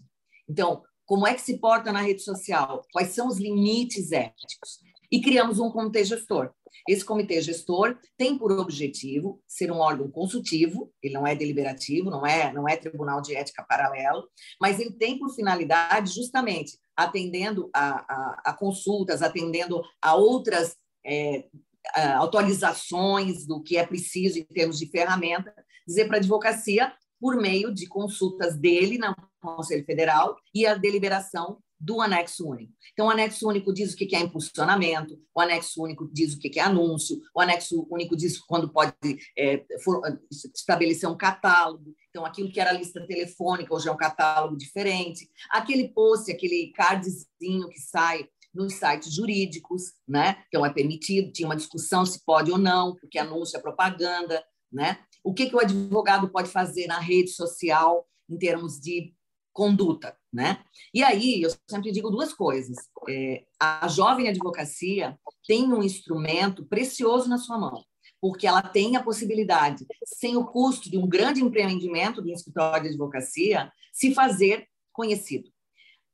Então, 0.49 0.83
como 1.05 1.25
é 1.25 1.33
que 1.33 1.41
se 1.41 1.59
porta 1.59 1.93
na 1.93 2.01
rede 2.01 2.21
social? 2.21 2.85
Quais 2.91 3.09
são 3.09 3.27
os 3.27 3.37
limites 3.37 4.11
éticos? 4.11 4.79
E 5.11 5.21
criamos 5.21 5.59
um 5.59 5.69
comitê 5.69 6.03
gestor. 6.05 6.51
Esse 6.87 7.03
comitê 7.03 7.41
gestor 7.41 7.97
tem 8.17 8.37
por 8.37 8.51
objetivo 8.51 9.41
ser 9.45 9.71
um 9.71 9.79
órgão 9.79 10.09
consultivo, 10.09 10.91
ele 11.03 11.13
não 11.13 11.27
é 11.27 11.35
deliberativo, 11.35 12.09
não 12.09 12.25
é, 12.25 12.53
não 12.53 12.67
é 12.67 12.77
tribunal 12.77 13.21
de 13.21 13.35
ética 13.35 13.65
paralelo, 13.67 14.23
mas 14.59 14.79
ele 14.79 14.93
tem 14.93 15.19
por 15.19 15.29
finalidade 15.35 16.13
justamente 16.13 16.79
atendendo 16.95 17.69
a, 17.73 17.89
a, 17.89 18.41
a 18.45 18.53
consultas, 18.53 19.21
atendendo 19.21 19.81
a 20.01 20.15
outras 20.15 20.75
é, 21.05 21.45
a 21.93 22.23
atualizações 22.23 23.45
do 23.45 23.61
que 23.61 23.77
é 23.77 23.85
preciso 23.85 24.39
em 24.39 24.45
termos 24.45 24.77
de 24.77 24.87
ferramenta, 24.87 25.53
dizer 25.87 26.05
para 26.07 26.17
a 26.17 26.19
advocacia 26.19 26.93
por 27.19 27.35
meio 27.35 27.73
de 27.73 27.87
consultas 27.87 28.57
dele 28.57 28.97
no 28.97 29.15
Conselho 29.41 29.85
Federal 29.85 30.35
e 30.53 30.65
a 30.65 30.75
deliberação 30.75 31.59
do 31.81 31.99
anexo 31.99 32.47
único. 32.47 32.71
Então, 32.93 33.07
o 33.07 33.09
anexo 33.09 33.47
único 33.47 33.73
diz 33.73 33.93
o 33.93 33.97
que 33.97 34.15
é 34.15 34.19
impulsionamento, 34.19 35.19
o 35.33 35.41
anexo 35.41 35.81
único 35.81 36.07
diz 36.13 36.35
o 36.35 36.39
que 36.39 36.59
é 36.59 36.63
anúncio, 36.63 37.19
o 37.33 37.41
anexo 37.41 37.87
único 37.89 38.15
diz 38.15 38.39
quando 38.39 38.71
pode 38.71 38.93
é, 39.35 39.65
for, 39.83 39.99
estabelecer 40.29 41.09
um 41.09 41.17
catálogo. 41.17 41.95
Então, 42.09 42.23
aquilo 42.23 42.51
que 42.51 42.59
era 42.59 42.71
lista 42.71 43.05
telefônica 43.07 43.73
hoje 43.73 43.89
é 43.89 43.91
um 43.91 43.97
catálogo 43.97 44.55
diferente. 44.55 45.27
Aquele 45.49 45.89
post, 45.89 46.31
aquele 46.31 46.71
cardzinho 46.75 47.67
que 47.69 47.79
sai 47.79 48.27
nos 48.53 48.73
sites 48.73 49.11
jurídicos, 49.11 49.93
né? 50.07 50.43
Então, 50.49 50.63
é 50.63 50.71
permitido, 50.71 51.31
tinha 51.31 51.47
uma 51.47 51.55
discussão 51.55 52.05
se 52.05 52.23
pode 52.23 52.51
ou 52.51 52.59
não, 52.59 52.95
porque 52.95 53.17
anúncio 53.17 53.57
é 53.57 53.61
propaganda, 53.61 54.43
né? 54.71 54.99
O 55.23 55.33
que, 55.33 55.49
que 55.49 55.55
o 55.55 55.59
advogado 55.59 56.29
pode 56.29 56.49
fazer 56.49 56.85
na 56.85 56.99
rede 56.99 57.31
social 57.31 58.05
em 58.29 58.37
termos 58.37 58.79
de 58.79 59.13
conduta, 59.53 60.17
né? 60.31 60.63
E 60.93 61.03
aí 61.03 61.41
eu 61.41 61.49
sempre 61.69 61.91
digo 61.91 62.09
duas 62.09 62.33
coisas: 62.33 62.77
é, 63.09 63.43
a 63.59 63.87
jovem 63.87 64.29
advocacia 64.29 65.17
tem 65.47 65.71
um 65.71 65.83
instrumento 65.83 66.65
precioso 66.65 67.29
na 67.29 67.37
sua 67.37 67.57
mão, 67.57 67.83
porque 68.19 68.47
ela 68.47 68.61
tem 68.61 68.95
a 68.95 69.03
possibilidade, 69.03 69.85
sem 70.05 70.37
o 70.37 70.45
custo 70.45 70.89
de 70.89 70.97
um 70.97 71.07
grande 71.07 71.41
empreendimento 71.41 72.21
do 72.21 72.29
escritório 72.29 72.83
de 72.83 72.89
advocacia, 72.89 73.71
se 73.93 74.13
fazer 74.13 74.67
conhecido. 74.93 75.49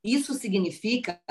Isso 0.04 0.34
significa 0.34 1.22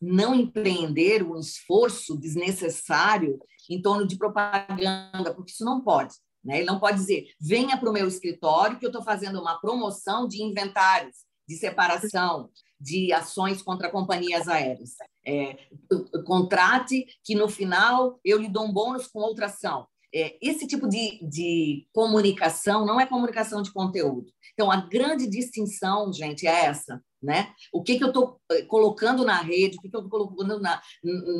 não 0.00 0.34
empreender 0.34 1.22
um 1.22 1.38
esforço 1.38 2.16
desnecessário 2.16 3.38
em 3.68 3.82
torno 3.82 4.06
de 4.06 4.16
propaganda, 4.16 5.34
porque 5.34 5.52
isso 5.52 5.64
não 5.64 5.82
pode. 5.82 6.14
Né? 6.44 6.58
Ele 6.58 6.66
não 6.66 6.78
pode 6.78 6.98
dizer, 6.98 7.26
venha 7.40 7.76
para 7.76 7.90
o 7.90 7.92
meu 7.92 8.06
escritório 8.06 8.78
que 8.78 8.86
eu 8.86 8.90
estou 8.90 9.02
fazendo 9.02 9.40
uma 9.40 9.60
promoção 9.60 10.26
de 10.26 10.42
inventários 10.42 11.27
de 11.48 11.56
separação 11.56 12.50
de 12.80 13.12
ações 13.12 13.62
contra 13.62 13.90
companhias 13.90 14.46
aéreas. 14.46 14.90
É, 15.26 15.56
contrate 16.24 17.06
que 17.24 17.34
no 17.34 17.48
final 17.48 18.20
eu 18.24 18.38
lhe 18.38 18.48
dou 18.48 18.66
um 18.66 18.72
bônus 18.72 19.08
com 19.08 19.20
outra 19.20 19.46
ação. 19.46 19.86
É, 20.14 20.38
esse 20.40 20.66
tipo 20.66 20.88
de, 20.88 21.18
de 21.28 21.86
comunicação 21.92 22.86
não 22.86 23.00
é 23.00 23.06
comunicação 23.06 23.60
de 23.60 23.72
conteúdo. 23.72 24.26
Então, 24.54 24.70
a 24.70 24.76
grande 24.76 25.28
distinção, 25.28 26.12
gente, 26.12 26.46
é 26.46 26.64
essa. 26.66 27.02
Né? 27.20 27.52
O 27.72 27.82
que, 27.82 27.98
que 27.98 28.04
eu 28.04 28.08
estou 28.08 28.40
eh, 28.52 28.62
colocando 28.62 29.24
na 29.24 29.42
rede, 29.42 29.76
o 29.76 29.80
que, 29.80 29.88
que 29.88 29.96
eu 29.96 30.04
estou 30.04 30.08
colocando 30.08 30.60
na, 30.60 30.80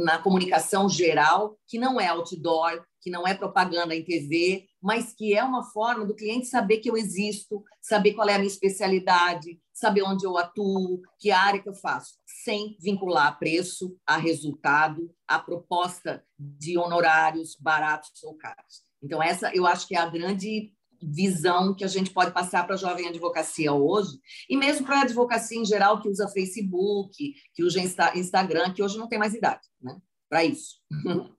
na 0.04 0.18
comunicação 0.18 0.88
geral, 0.88 1.56
que 1.68 1.78
não 1.78 2.00
é 2.00 2.08
outdoor, 2.08 2.84
que 3.00 3.08
não 3.10 3.26
é 3.26 3.32
propaganda 3.32 3.94
em 3.94 4.04
TV, 4.04 4.67
mas 4.82 5.12
que 5.12 5.34
é 5.34 5.42
uma 5.42 5.64
forma 5.64 6.04
do 6.06 6.14
cliente 6.14 6.46
saber 6.46 6.78
que 6.78 6.90
eu 6.90 6.96
existo, 6.96 7.62
saber 7.80 8.14
qual 8.14 8.28
é 8.28 8.34
a 8.34 8.38
minha 8.38 8.50
especialidade, 8.50 9.60
saber 9.72 10.02
onde 10.02 10.26
eu 10.26 10.36
atuo, 10.36 11.00
que 11.18 11.30
área 11.30 11.60
que 11.60 11.68
eu 11.68 11.74
faço, 11.74 12.14
sem 12.24 12.76
vincular 12.80 13.38
preço 13.38 13.96
a 14.06 14.16
resultado, 14.16 15.10
a 15.26 15.38
proposta 15.38 16.24
de 16.38 16.78
honorários 16.78 17.56
baratos 17.58 18.22
ou 18.22 18.34
caros. 18.34 18.82
Então, 19.02 19.22
essa 19.22 19.54
eu 19.54 19.66
acho 19.66 19.86
que 19.86 19.94
é 19.94 19.98
a 19.98 20.08
grande 20.08 20.72
visão 21.00 21.74
que 21.74 21.84
a 21.84 21.88
gente 21.88 22.10
pode 22.10 22.32
passar 22.32 22.64
para 22.64 22.74
a 22.74 22.78
jovem 22.78 23.08
advocacia 23.08 23.72
hoje, 23.72 24.18
e 24.48 24.56
mesmo 24.56 24.84
para 24.84 24.98
a 24.98 25.02
advocacia 25.02 25.58
em 25.58 25.64
geral 25.64 26.00
que 26.00 26.08
usa 26.08 26.28
Facebook, 26.28 27.34
que 27.54 27.62
usa 27.62 27.80
Instagram, 28.16 28.72
que 28.72 28.82
hoje 28.82 28.98
não 28.98 29.08
tem 29.08 29.18
mais 29.18 29.34
idade 29.34 29.66
né, 29.80 29.96
para 30.28 30.44
isso. 30.44 30.80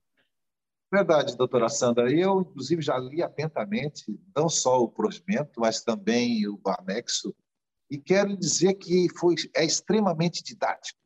Verdade, 0.92 1.36
doutora 1.36 1.68
Sandra. 1.68 2.12
Eu, 2.12 2.40
inclusive, 2.40 2.82
já 2.82 2.98
li 2.98 3.22
atentamente 3.22 4.18
não 4.36 4.48
só 4.48 4.82
o 4.82 4.88
provimento, 4.88 5.60
mas 5.60 5.82
também 5.82 6.48
o 6.48 6.60
anexo 6.66 7.34
e 7.90 7.98
quero 7.98 8.36
dizer 8.36 8.74
que 8.74 9.08
foi, 9.18 9.34
é 9.54 9.64
extremamente 9.64 10.42
didático. 10.42 10.98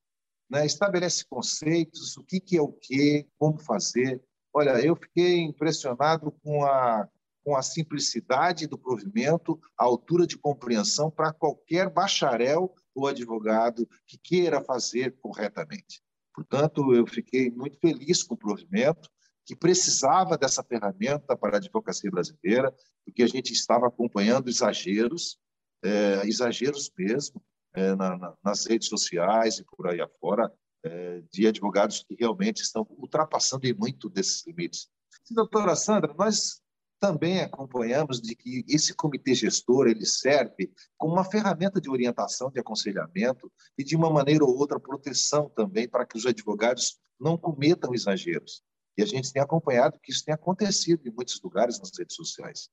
Né? 0.50 0.66
Estabelece 0.66 1.24
conceitos, 1.24 2.16
o 2.16 2.22
que, 2.22 2.38
que 2.38 2.58
é 2.58 2.62
o 2.62 2.72
quê, 2.72 3.26
como 3.38 3.58
fazer. 3.58 4.22
Olha, 4.52 4.78
eu 4.84 4.94
fiquei 4.94 5.38
impressionado 5.38 6.30
com 6.42 6.64
a, 6.64 7.08
com 7.42 7.56
a 7.56 7.62
simplicidade 7.62 8.66
do 8.66 8.78
provimento, 8.78 9.58
a 9.78 9.84
altura 9.84 10.26
de 10.26 10.36
compreensão 10.36 11.10
para 11.10 11.32
qualquer 11.32 11.88
bacharel 11.88 12.74
ou 12.94 13.06
advogado 13.06 13.88
que 14.06 14.18
queira 14.18 14.62
fazer 14.62 15.16
corretamente. 15.20 16.02
Portanto, 16.34 16.94
eu 16.94 17.06
fiquei 17.06 17.50
muito 17.50 17.78
feliz 17.78 18.22
com 18.22 18.34
o 18.34 18.38
provimento, 18.38 19.08
que 19.44 19.54
precisava 19.54 20.38
dessa 20.38 20.62
ferramenta 20.62 21.36
para 21.36 21.56
a 21.56 21.58
advocacia 21.58 22.10
brasileira, 22.10 22.74
porque 23.04 23.22
a 23.22 23.26
gente 23.26 23.52
estava 23.52 23.86
acompanhando 23.86 24.48
exageros 24.48 25.38
é, 25.84 26.26
exageros 26.26 26.90
mesmo 26.98 27.42
é, 27.74 27.94
na, 27.94 28.16
na, 28.16 28.34
nas 28.42 28.66
redes 28.66 28.88
sociais 28.88 29.58
e 29.58 29.64
por 29.64 29.86
aí 29.86 30.00
afora, 30.00 30.50
é, 30.82 31.22
de 31.30 31.46
advogados 31.46 32.02
que 32.02 32.16
realmente 32.18 32.62
estão 32.62 32.86
ultrapassando 32.90 33.66
muito 33.76 34.08
desses 34.08 34.46
limites. 34.46 34.88
Sim, 35.22 35.34
doutora 35.34 35.76
Sandra, 35.76 36.14
nós 36.14 36.62
também 36.98 37.40
acompanhamos 37.40 38.20
de 38.20 38.34
que 38.34 38.64
esse 38.66 38.94
comitê 38.94 39.34
gestor 39.34 39.88
ele 39.88 40.06
serve 40.06 40.72
como 40.96 41.12
uma 41.12 41.24
ferramenta 41.24 41.80
de 41.80 41.90
orientação, 41.90 42.50
de 42.50 42.60
aconselhamento 42.60 43.52
e 43.76 43.84
de 43.84 43.94
uma 43.94 44.10
maneira 44.10 44.44
ou 44.44 44.56
outra 44.56 44.80
proteção 44.80 45.50
também 45.50 45.88
para 45.88 46.06
que 46.06 46.16
os 46.16 46.24
advogados 46.24 46.98
não 47.20 47.36
cometam 47.36 47.92
exageros. 47.94 48.62
E 48.96 49.02
a 49.02 49.06
gente 49.06 49.32
tem 49.32 49.42
acompanhado 49.42 49.98
que 50.00 50.12
isso 50.12 50.24
tem 50.24 50.34
acontecido 50.34 51.06
em 51.06 51.10
muitos 51.10 51.40
lugares 51.42 51.78
nas 51.78 51.90
redes 51.98 52.14
sociais. 52.14 52.70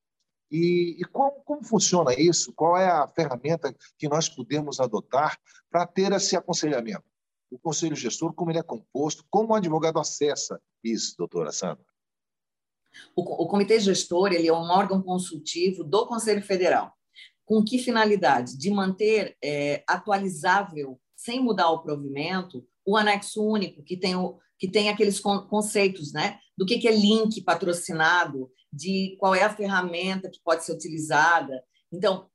E, 0.52 0.98
e 1.00 1.06
como, 1.06 1.32
como, 1.46 1.64
funciona 1.64 2.14
isso? 2.14 2.54
Qual 2.54 2.78
é 2.78 2.86
a 2.86 3.08
ferramenta 3.08 3.74
que 3.98 4.10
nós 4.10 4.28
podemos 4.28 4.80
adotar 4.80 5.40
para 5.70 5.88
ter 5.88 6.12
esse 6.12 6.36
aconselhamento? 6.36 7.04
O 7.50 7.58
conselho 7.58 7.96
gestor, 7.96 8.34
como 8.34 8.52
ele 8.52 8.60
é 8.60 8.64
composto, 8.64 9.26
como 9.30 9.54
o 9.54 9.56
advogado 9.56 9.98
acessa 9.98 10.62
isso, 10.84 11.16
doutora 11.18 11.52
Sandra? 11.52 11.86
O, 13.16 13.22
o 13.44 13.48
comitê 13.48 13.80
gestor 13.80 14.34
ele 14.34 14.48
é 14.48 14.54
um 14.54 14.70
órgão 14.70 15.02
consultivo 15.02 15.84
do 15.84 16.06
Conselho 16.06 16.42
Federal. 16.42 16.94
Com 17.46 17.64
que 17.64 17.80
finalidade? 17.80 18.58
De 18.58 18.70
manter 18.70 19.38
é, 19.44 19.84
atualizável, 19.88 21.00
sem 21.16 21.42
mudar 21.42 21.70
o 21.70 21.82
provimento, 21.82 22.66
o 22.86 22.98
anexo 22.98 23.44
único, 23.44 23.84
que 23.84 23.96
tem, 23.96 24.16
o, 24.16 24.38
que 24.62 24.70
tem 24.70 24.90
aqueles 24.90 25.20
conceitos 25.20 26.14
né? 26.14 26.38
do 26.56 26.68
que, 26.68 26.78
que 26.78 26.88
é 26.88 26.96
link 26.96 27.42
patrocinado, 27.42 28.48
de 28.72 29.18
qual 29.20 29.34
é 29.34 29.42
a 29.42 29.54
ferramenta 29.54 30.30
que 30.30 30.40
pode 30.44 30.64
ser 30.64 30.74
utilizada. 30.74 31.64
Então, 31.92 32.30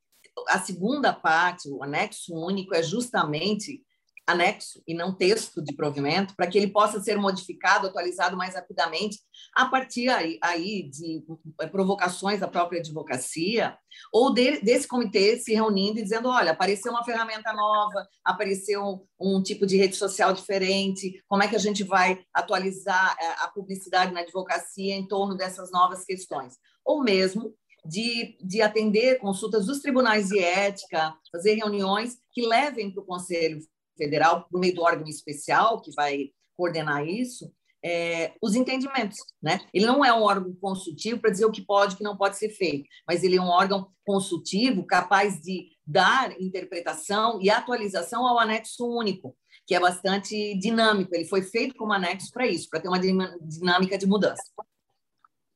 a 0.49 0.59
segunda 0.59 1.13
parte, 1.13 1.69
o 1.69 1.81
anexo 1.81 2.35
único, 2.35 2.75
é 2.75 2.83
justamente 2.83 3.81
anexo 4.27 4.83
e 4.85 4.93
não 4.93 5.15
texto 5.15 5.63
de 5.63 5.73
provimento, 5.73 6.35
para 6.35 6.47
que 6.47 6.57
ele 6.57 6.67
possa 6.67 6.99
ser 6.99 7.17
modificado, 7.17 7.87
atualizado 7.87 8.35
mais 8.35 8.55
rapidamente, 8.55 9.19
a 9.55 9.65
partir 9.65 10.09
aí, 10.09 10.89
de 10.89 11.23
é, 11.61 11.67
provocações 11.67 12.41
da 12.41 12.47
própria 12.47 12.79
advocacia, 12.79 13.77
ou 14.11 14.33
de, 14.33 14.59
desse 14.59 14.85
comitê 14.85 15.39
se 15.39 15.53
reunindo 15.53 15.99
e 15.99 16.03
dizendo: 16.03 16.27
olha, 16.27 16.51
apareceu 16.51 16.91
uma 16.91 17.05
ferramenta 17.05 17.53
nova, 17.53 18.05
apareceu 18.23 18.83
um, 18.83 19.37
um 19.37 19.41
tipo 19.41 19.65
de 19.65 19.77
rede 19.77 19.95
social 19.95 20.33
diferente, 20.33 21.23
como 21.27 21.41
é 21.41 21.47
que 21.47 21.55
a 21.55 21.59
gente 21.59 21.83
vai 21.83 22.19
atualizar 22.33 23.15
é, 23.19 23.27
a 23.43 23.47
publicidade 23.47 24.11
na 24.11 24.19
advocacia 24.19 24.93
em 24.93 25.07
torno 25.07 25.37
dessas 25.37 25.71
novas 25.71 26.03
questões? 26.03 26.55
Ou 26.83 27.01
mesmo 27.01 27.55
de, 27.85 28.37
de, 28.41 28.61
atender 28.61 29.19
consultas 29.19 29.65
dos 29.65 29.79
tribunais 29.79 30.27
de 30.27 30.39
ética, 30.39 31.13
fazer 31.31 31.53
reuniões 31.53 32.17
que 32.33 32.45
levem 32.45 32.91
para 32.91 33.01
o 33.01 33.05
Conselho 33.05 33.59
federal, 33.97 34.47
por 34.49 34.59
meio 34.59 34.75
do 34.75 34.81
órgão 34.81 35.07
especial 35.07 35.81
que 35.81 35.91
vai 35.93 36.29
coordenar 36.55 37.05
isso, 37.05 37.51
é, 37.83 38.33
os 38.41 38.55
entendimentos. 38.55 39.17
Né? 39.41 39.59
Ele 39.73 39.85
não 39.85 40.03
é 40.03 40.13
um 40.13 40.23
órgão 40.23 40.53
consultivo 40.55 41.19
para 41.19 41.31
dizer 41.31 41.45
o 41.45 41.51
que 41.51 41.61
pode 41.61 41.93
e 41.93 41.95
o 41.95 41.97
que 41.97 42.03
não 42.03 42.17
pode 42.17 42.37
ser 42.37 42.49
feito, 42.49 42.87
mas 43.07 43.23
ele 43.23 43.37
é 43.37 43.41
um 43.41 43.49
órgão 43.49 43.89
consultivo 44.05 44.85
capaz 44.85 45.39
de 45.41 45.69
dar 45.85 46.39
interpretação 46.41 47.39
e 47.41 47.49
atualização 47.49 48.25
ao 48.25 48.39
anexo 48.39 48.85
único, 48.85 49.35
que 49.65 49.75
é 49.75 49.79
bastante 49.79 50.57
dinâmico. 50.59 51.15
Ele 51.15 51.25
foi 51.25 51.41
feito 51.41 51.75
como 51.75 51.93
anexo 51.93 52.31
para 52.31 52.47
isso, 52.47 52.69
para 52.69 52.79
ter 52.79 52.87
uma 52.87 52.99
dinâmica 52.99 53.97
de 53.97 54.05
mudança. 54.05 54.43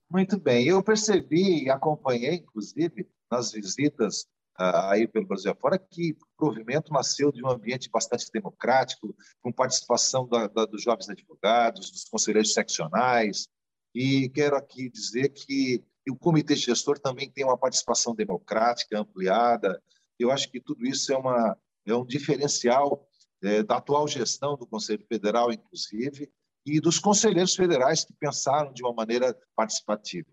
Muito 0.10 0.38
bem. 0.38 0.68
Eu 0.68 0.84
percebi 0.84 1.70
acompanhei, 1.70 2.36
inclusive, 2.36 3.08
nas 3.32 3.52
visitas 3.52 4.26
aí 4.58 5.08
pelo 5.08 5.28
Brasil 5.28 5.52
afora, 5.52 5.80
que 5.80 6.16
provimento 6.42 6.92
nasceu 6.92 7.32
de 7.32 7.46
um 7.46 7.50
ambiente 7.50 7.88
bastante 7.88 8.32
democrático, 8.34 9.16
com 9.44 9.52
participação 9.52 10.28
da, 10.28 10.48
da, 10.48 10.66
dos 10.66 10.82
jovens 10.82 11.08
advogados, 11.08 11.92
dos 11.92 12.06
conselheiros 12.06 12.52
seccionais, 12.52 13.48
e 13.94 14.28
quero 14.30 14.56
aqui 14.56 14.90
dizer 14.90 15.30
que 15.30 15.84
o 16.10 16.16
comitê 16.16 16.56
gestor 16.56 16.98
também 16.98 17.30
tem 17.30 17.46
uma 17.46 17.58
participação 17.58 18.16
democrática 18.16 18.98
ampliada. 18.98 19.80
Eu 20.18 20.32
acho 20.32 20.50
que 20.50 20.60
tudo 20.60 20.84
isso 20.84 21.14
é, 21.14 21.18
uma, 21.18 21.56
é 21.86 21.94
um 21.94 22.06
diferencial 22.06 23.08
é, 23.44 23.62
da 23.62 23.78
atual 23.78 24.08
gestão 24.08 24.58
do 24.58 24.66
Conselho 24.66 25.06
Federal, 25.08 25.54
inclusive, 25.54 26.32
e 26.66 26.80
dos 26.80 26.98
conselheiros 26.98 27.56
federais 27.56 28.04
que 28.04 28.14
pensaram 28.14 28.74
de 28.74 28.82
uma 28.82 28.94
maneira 28.94 29.38
participativa. 29.56 30.32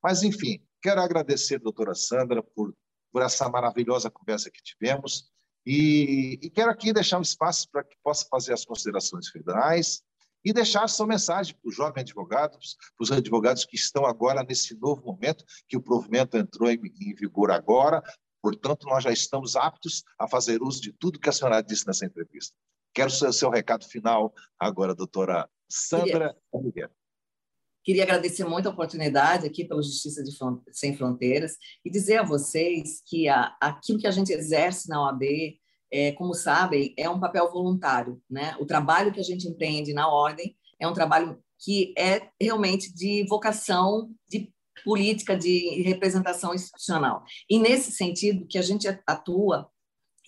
Mas, 0.00 0.22
enfim, 0.22 0.62
quero 0.80 1.00
agradecer, 1.00 1.58
doutora 1.58 1.96
Sandra, 1.96 2.42
por 2.42 2.72
por 3.12 3.22
essa 3.22 3.48
maravilhosa 3.48 4.10
conversa 4.10 4.50
que 4.50 4.62
tivemos. 4.62 5.30
E, 5.70 6.38
e 6.40 6.48
quero 6.48 6.70
aqui 6.70 6.94
deixar 6.94 7.18
um 7.18 7.22
espaço 7.22 7.68
para 7.70 7.84
que 7.84 7.94
possa 8.02 8.26
fazer 8.30 8.54
as 8.54 8.64
considerações 8.64 9.28
finais 9.28 10.02
e 10.42 10.50
deixar 10.50 10.88
sua 10.88 11.06
mensagem 11.06 11.54
para 11.54 11.68
os 11.68 11.76
jovens 11.76 12.00
advogados, 12.00 12.74
para 12.96 13.04
os 13.04 13.12
advogados 13.12 13.66
que 13.66 13.76
estão 13.76 14.06
agora 14.06 14.42
nesse 14.42 14.74
novo 14.80 15.04
momento, 15.04 15.44
que 15.68 15.76
o 15.76 15.82
provimento 15.82 16.38
entrou 16.38 16.70
em, 16.70 16.80
em 17.02 17.14
vigor 17.14 17.50
agora, 17.50 18.02
portanto, 18.40 18.86
nós 18.86 19.04
já 19.04 19.12
estamos 19.12 19.56
aptos 19.56 20.04
a 20.18 20.26
fazer 20.26 20.62
uso 20.62 20.80
de 20.80 20.90
tudo 20.90 21.20
que 21.20 21.28
a 21.28 21.32
senhora 21.32 21.60
disse 21.60 21.86
nessa 21.86 22.06
entrevista. 22.06 22.56
Quero 22.94 23.08
o 23.08 23.12
seu, 23.12 23.30
seu 23.30 23.50
recado 23.50 23.84
final 23.84 24.32
agora, 24.58 24.94
doutora 24.94 25.50
Sandra 25.68 26.34
Oliveira. 26.50 26.90
Queria 27.88 28.02
agradecer 28.02 28.44
muito 28.44 28.68
a 28.68 28.70
oportunidade 28.70 29.46
aqui 29.46 29.64
pela 29.64 29.82
Justiça 29.82 30.22
Sem 30.72 30.94
Fronteiras 30.94 31.56
e 31.82 31.88
dizer 31.88 32.18
a 32.18 32.22
vocês 32.22 33.02
que 33.06 33.26
a, 33.30 33.56
aquilo 33.58 33.98
que 33.98 34.06
a 34.06 34.10
gente 34.10 34.30
exerce 34.30 34.90
na 34.90 35.02
OAB, 35.02 35.22
é, 35.90 36.12
como 36.12 36.34
sabem, 36.34 36.92
é 36.98 37.08
um 37.08 37.18
papel 37.18 37.50
voluntário. 37.50 38.20
Né? 38.28 38.54
O 38.60 38.66
trabalho 38.66 39.10
que 39.10 39.20
a 39.20 39.22
gente 39.22 39.48
empreende 39.48 39.94
na 39.94 40.06
ordem 40.06 40.54
é 40.78 40.86
um 40.86 40.92
trabalho 40.92 41.42
que 41.58 41.94
é 41.96 42.28
realmente 42.38 42.94
de 42.94 43.24
vocação 43.26 44.14
de 44.28 44.52
política 44.84 45.34
de 45.34 45.80
representação 45.80 46.52
institucional. 46.52 47.24
E 47.48 47.58
nesse 47.58 47.90
sentido 47.92 48.46
que 48.46 48.58
a 48.58 48.62
gente 48.62 48.86
atua, 49.06 49.66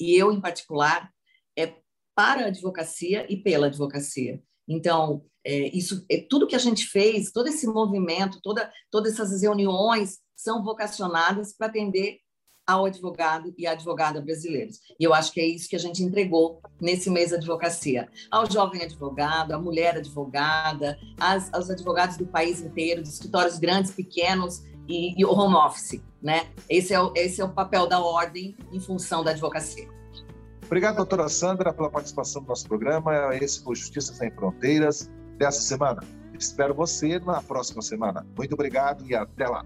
e 0.01 0.17
eu 0.17 0.33
em 0.33 0.41
particular, 0.41 1.13
é 1.59 1.75
para 2.15 2.45
a 2.45 2.47
advocacia 2.47 3.31
e 3.31 3.37
pela 3.37 3.67
advocacia. 3.67 4.43
Então, 4.71 5.25
é, 5.45 5.77
isso 5.77 6.07
é 6.09 6.19
tudo 6.19 6.47
que 6.47 6.55
a 6.55 6.61
gente 6.61 6.87
fez, 6.87 7.33
todo 7.33 7.49
esse 7.49 7.67
movimento, 7.67 8.41
toda, 8.41 8.71
todas 8.89 9.15
essas 9.15 9.43
reuniões 9.43 10.19
são 10.37 10.63
vocacionadas 10.63 11.53
para 11.53 11.67
atender 11.67 12.19
ao 12.65 12.85
advogado 12.85 13.53
e 13.59 13.67
à 13.67 13.73
advogada 13.73 14.21
brasileiros. 14.21 14.79
E 14.99 15.03
eu 15.03 15.13
acho 15.13 15.33
que 15.33 15.41
é 15.41 15.47
isso 15.47 15.69
que 15.69 15.75
a 15.75 15.79
gente 15.79 16.05
entregou 16.05 16.63
nesse 16.81 17.11
mês 17.11 17.31
de 17.31 17.35
advocacia. 17.35 18.09
Ao 18.31 18.49
jovem 18.49 18.83
advogado, 18.83 19.53
à 19.53 19.59
mulher 19.59 19.97
advogada, 19.97 20.97
às, 21.19 21.53
aos 21.53 21.69
advogados 21.69 22.17
do 22.17 22.27
país 22.27 22.61
inteiro, 22.61 23.03
de 23.03 23.09
escritórios 23.09 23.59
grandes, 23.59 23.91
pequenos 23.91 24.63
e, 24.87 25.21
e 25.21 25.25
home 25.25 25.57
office. 25.57 26.01
Né? 26.23 26.49
Esse, 26.69 26.95
é 26.95 27.01
o, 27.01 27.13
esse 27.17 27.41
é 27.41 27.45
o 27.45 27.53
papel 27.53 27.89
da 27.89 27.99
ordem 27.99 28.55
em 28.71 28.79
função 28.79 29.25
da 29.25 29.33
advocacia. 29.33 29.89
Obrigado, 30.71 30.99
doutora 30.99 31.29
Sandra, 31.29 31.73
pela 31.73 31.91
participação 31.91 32.43
no 32.43 32.47
nosso 32.47 32.69
programa. 32.69 33.35
Esse 33.35 33.61
foi 33.61 33.75
Justiça 33.75 34.15
Sem 34.15 34.31
Fronteiras 34.31 35.11
dessa 35.37 35.61
semana. 35.61 36.01
Espero 36.39 36.73
você 36.73 37.19
na 37.19 37.43
próxima 37.43 37.83
semana. 37.83 38.25
Muito 38.39 38.55
obrigado 38.55 39.05
e 39.05 39.13
até 39.13 39.49
lá. 39.49 39.65